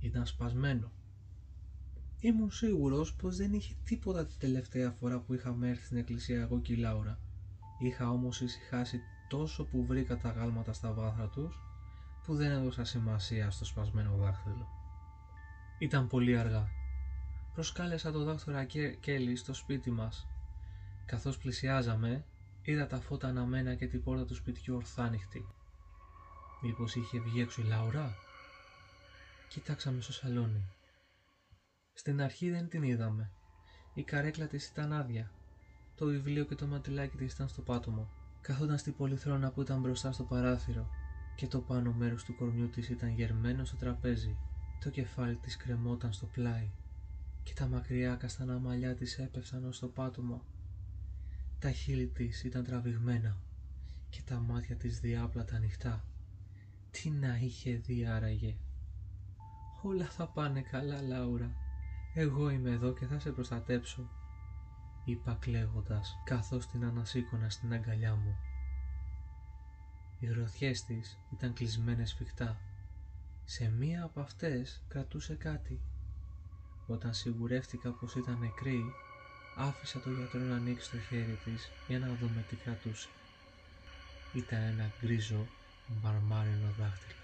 ήταν 0.00 0.26
σπασμένο. 0.26 0.90
Ήμουν 2.20 2.50
σίγουρος 2.50 3.14
πως 3.14 3.36
δεν 3.36 3.52
είχε 3.52 3.74
τίποτα 3.84 4.26
την 4.26 4.38
τελευταία 4.38 4.90
φορά 4.90 5.18
που 5.20 5.34
είχαμε 5.34 5.68
έρθει 5.68 5.84
στην 5.84 5.96
εκκλησία 5.96 6.40
εγώ 6.40 6.60
και 6.60 6.72
η 6.72 6.76
Λάουρα. 6.76 7.18
Είχα 7.78 8.10
όμως 8.10 8.40
ησυχάσει 8.40 9.00
τόσο 9.28 9.64
που 9.64 9.84
βρήκα 9.84 10.16
τα 10.16 10.30
γάλματα 10.30 10.72
στα 10.72 10.92
βάθρα 10.92 11.28
τους 11.28 11.58
που 12.24 12.34
δεν 12.34 12.50
έδωσα 12.50 12.84
σημασία 12.84 13.50
στο 13.50 13.64
σπασμένο 13.64 14.16
δάχτυλο. 14.16 14.68
Ήταν 15.78 16.06
πολύ 16.06 16.38
αργά. 16.38 16.68
Προσκάλεσα 17.54 18.12
το 18.12 18.24
δάκτωρα 18.24 18.64
Κέλλη 19.00 19.36
στο 19.36 19.54
σπίτι 19.54 19.90
μας. 19.90 20.28
Καθώς 21.10 21.38
πλησιάζαμε, 21.38 22.24
είδα 22.62 22.86
τα 22.86 23.00
φώτα 23.00 23.28
αναμένα 23.28 23.74
και 23.74 23.86
την 23.86 24.02
πόρτα 24.02 24.24
του 24.24 24.34
σπιτιού 24.34 24.74
ορθάνυχτη. 24.76 25.46
Μήπως 26.62 26.94
είχε 26.94 27.20
βγει 27.20 27.40
έξω 27.40 27.62
η 27.62 27.64
Λάουρα; 27.64 28.14
Κοιτάξαμε 29.48 30.00
στο 30.00 30.12
σαλόνι. 30.12 30.64
Στην 31.92 32.22
αρχή 32.22 32.50
δεν 32.50 32.68
την 32.68 32.82
είδαμε. 32.82 33.30
Η 33.94 34.02
καρέκλα 34.02 34.46
της 34.46 34.68
ήταν 34.68 34.92
άδεια. 34.92 35.30
Το 35.94 36.06
βιβλίο 36.06 36.44
και 36.44 36.54
το 36.54 36.66
ματιλάκι 36.66 37.16
της 37.16 37.32
ήταν 37.32 37.48
στο 37.48 37.62
πάτωμα. 37.62 38.08
Καθόταν 38.40 38.78
στην 38.78 38.96
πολυθρόνα 38.96 39.50
που 39.50 39.60
ήταν 39.60 39.80
μπροστά 39.80 40.12
στο 40.12 40.24
παράθυρο 40.24 40.90
και 41.36 41.46
το 41.46 41.60
πάνω 41.60 41.92
μέρος 41.92 42.24
του 42.24 42.36
κορμιού 42.36 42.68
της 42.68 42.88
ήταν 42.88 43.08
γερμένο 43.08 43.64
στο 43.64 43.76
τραπέζι. 43.76 44.36
Το 44.80 44.90
κεφάλι 44.90 45.36
της 45.36 45.56
κρεμόταν 45.56 46.12
στο 46.12 46.26
πλάι 46.26 46.70
και 47.42 47.52
τα 47.54 47.66
μακριά 47.66 48.14
καστανά 48.14 48.58
μαλλιά 48.58 48.94
της 48.94 49.18
έπεφταν 49.18 49.64
ως 49.64 49.78
το 49.78 49.88
πάτωμα. 49.88 50.42
Τα 51.60 51.70
χείλη 51.70 52.06
της 52.06 52.44
ήταν 52.44 52.64
τραβηγμένα 52.64 53.36
και 54.10 54.22
τα 54.24 54.40
μάτια 54.40 54.76
της 54.76 55.00
διάπλατα 55.00 55.56
ανοιχτά. 55.56 56.04
Τι 56.90 57.10
να 57.10 57.36
είχε 57.36 57.76
δει 57.76 58.06
άραγε. 58.06 58.56
Όλα 59.82 60.04
θα 60.04 60.26
πάνε 60.28 60.60
καλά 60.60 61.02
Λάουρα. 61.02 61.52
Εγώ 62.14 62.50
είμαι 62.50 62.70
εδώ 62.70 62.92
και 62.92 63.06
θα 63.06 63.18
σε 63.18 63.30
προστατέψω. 63.30 64.10
Είπα 65.04 65.36
κλαίγοντας 65.40 66.16
καθώς 66.24 66.66
την 66.66 66.84
ανασήκωνα 66.84 67.50
στην 67.50 67.72
αγκαλιά 67.72 68.14
μου. 68.14 68.36
Οι 70.18 70.26
γροθιές 70.26 70.84
της 70.84 71.18
ήταν 71.32 71.52
κλεισμένες 71.52 72.10
σφιχτά. 72.10 72.60
Σε 73.44 73.68
μία 73.68 74.04
από 74.04 74.20
αυτές 74.20 74.84
κρατούσε 74.88 75.34
κάτι. 75.34 75.80
Όταν 76.86 77.14
σιγουρεύτηκα 77.14 77.92
πως 77.92 78.14
ήταν 78.14 78.38
νεκρή, 78.38 78.82
άφησα 79.56 80.00
το 80.00 80.10
γιατρό 80.10 80.40
να 80.40 80.56
ανοίξει 80.56 80.90
το 80.90 80.98
χέρι 80.98 81.38
της 81.44 81.70
για 81.88 81.98
να 81.98 82.06
δούμε 82.06 82.44
τι 82.48 82.56
κρατούσε. 82.56 83.08
Ήταν 84.32 84.62
ένα 84.62 84.90
γκρίζο 85.00 85.46
μαρμάρινο 86.02 86.74
δάχτυλο. 86.78 87.14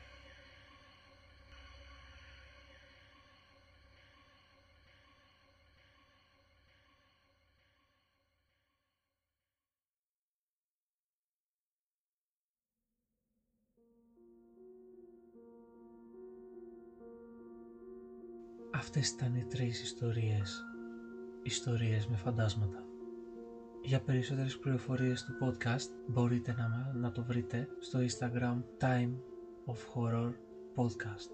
Αυτές 18.72 19.08
ήταν 19.08 19.34
οι 19.34 19.44
τρεις 19.44 19.82
ιστορίες. 19.82 20.75
Ιστορίες 21.46 22.06
με 22.06 22.16
φαντάσματα. 22.16 22.84
Για 23.82 24.00
περισσότερες 24.00 24.58
πληροφορίες 24.58 25.24
του 25.24 25.32
podcast 25.40 25.90
μπορείτε 26.06 26.54
να, 26.58 26.92
να 26.94 27.12
το 27.12 27.24
βρείτε 27.24 27.68
στο 27.78 27.98
Instagram 27.98 28.62
Time 28.80 29.12
of 29.66 29.74
Horror 29.74 30.32
Podcast. 30.76 31.30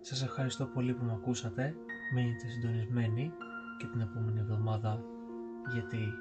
Σας 0.00 0.22
ευχαριστώ 0.22 0.66
πολύ 0.66 0.94
που 0.94 1.04
με 1.04 1.12
ακούσατε. 1.12 1.74
Μείνετε 2.14 2.48
συντονισμένοι 2.48 3.32
και 3.78 3.86
την 3.86 4.00
επόμενη 4.00 4.40
εβδομάδα 4.40 5.04
γιατί 5.72 6.12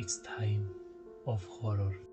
it's 0.00 0.40
time 0.40 0.64
of 1.24 1.38
horror. 1.38 2.11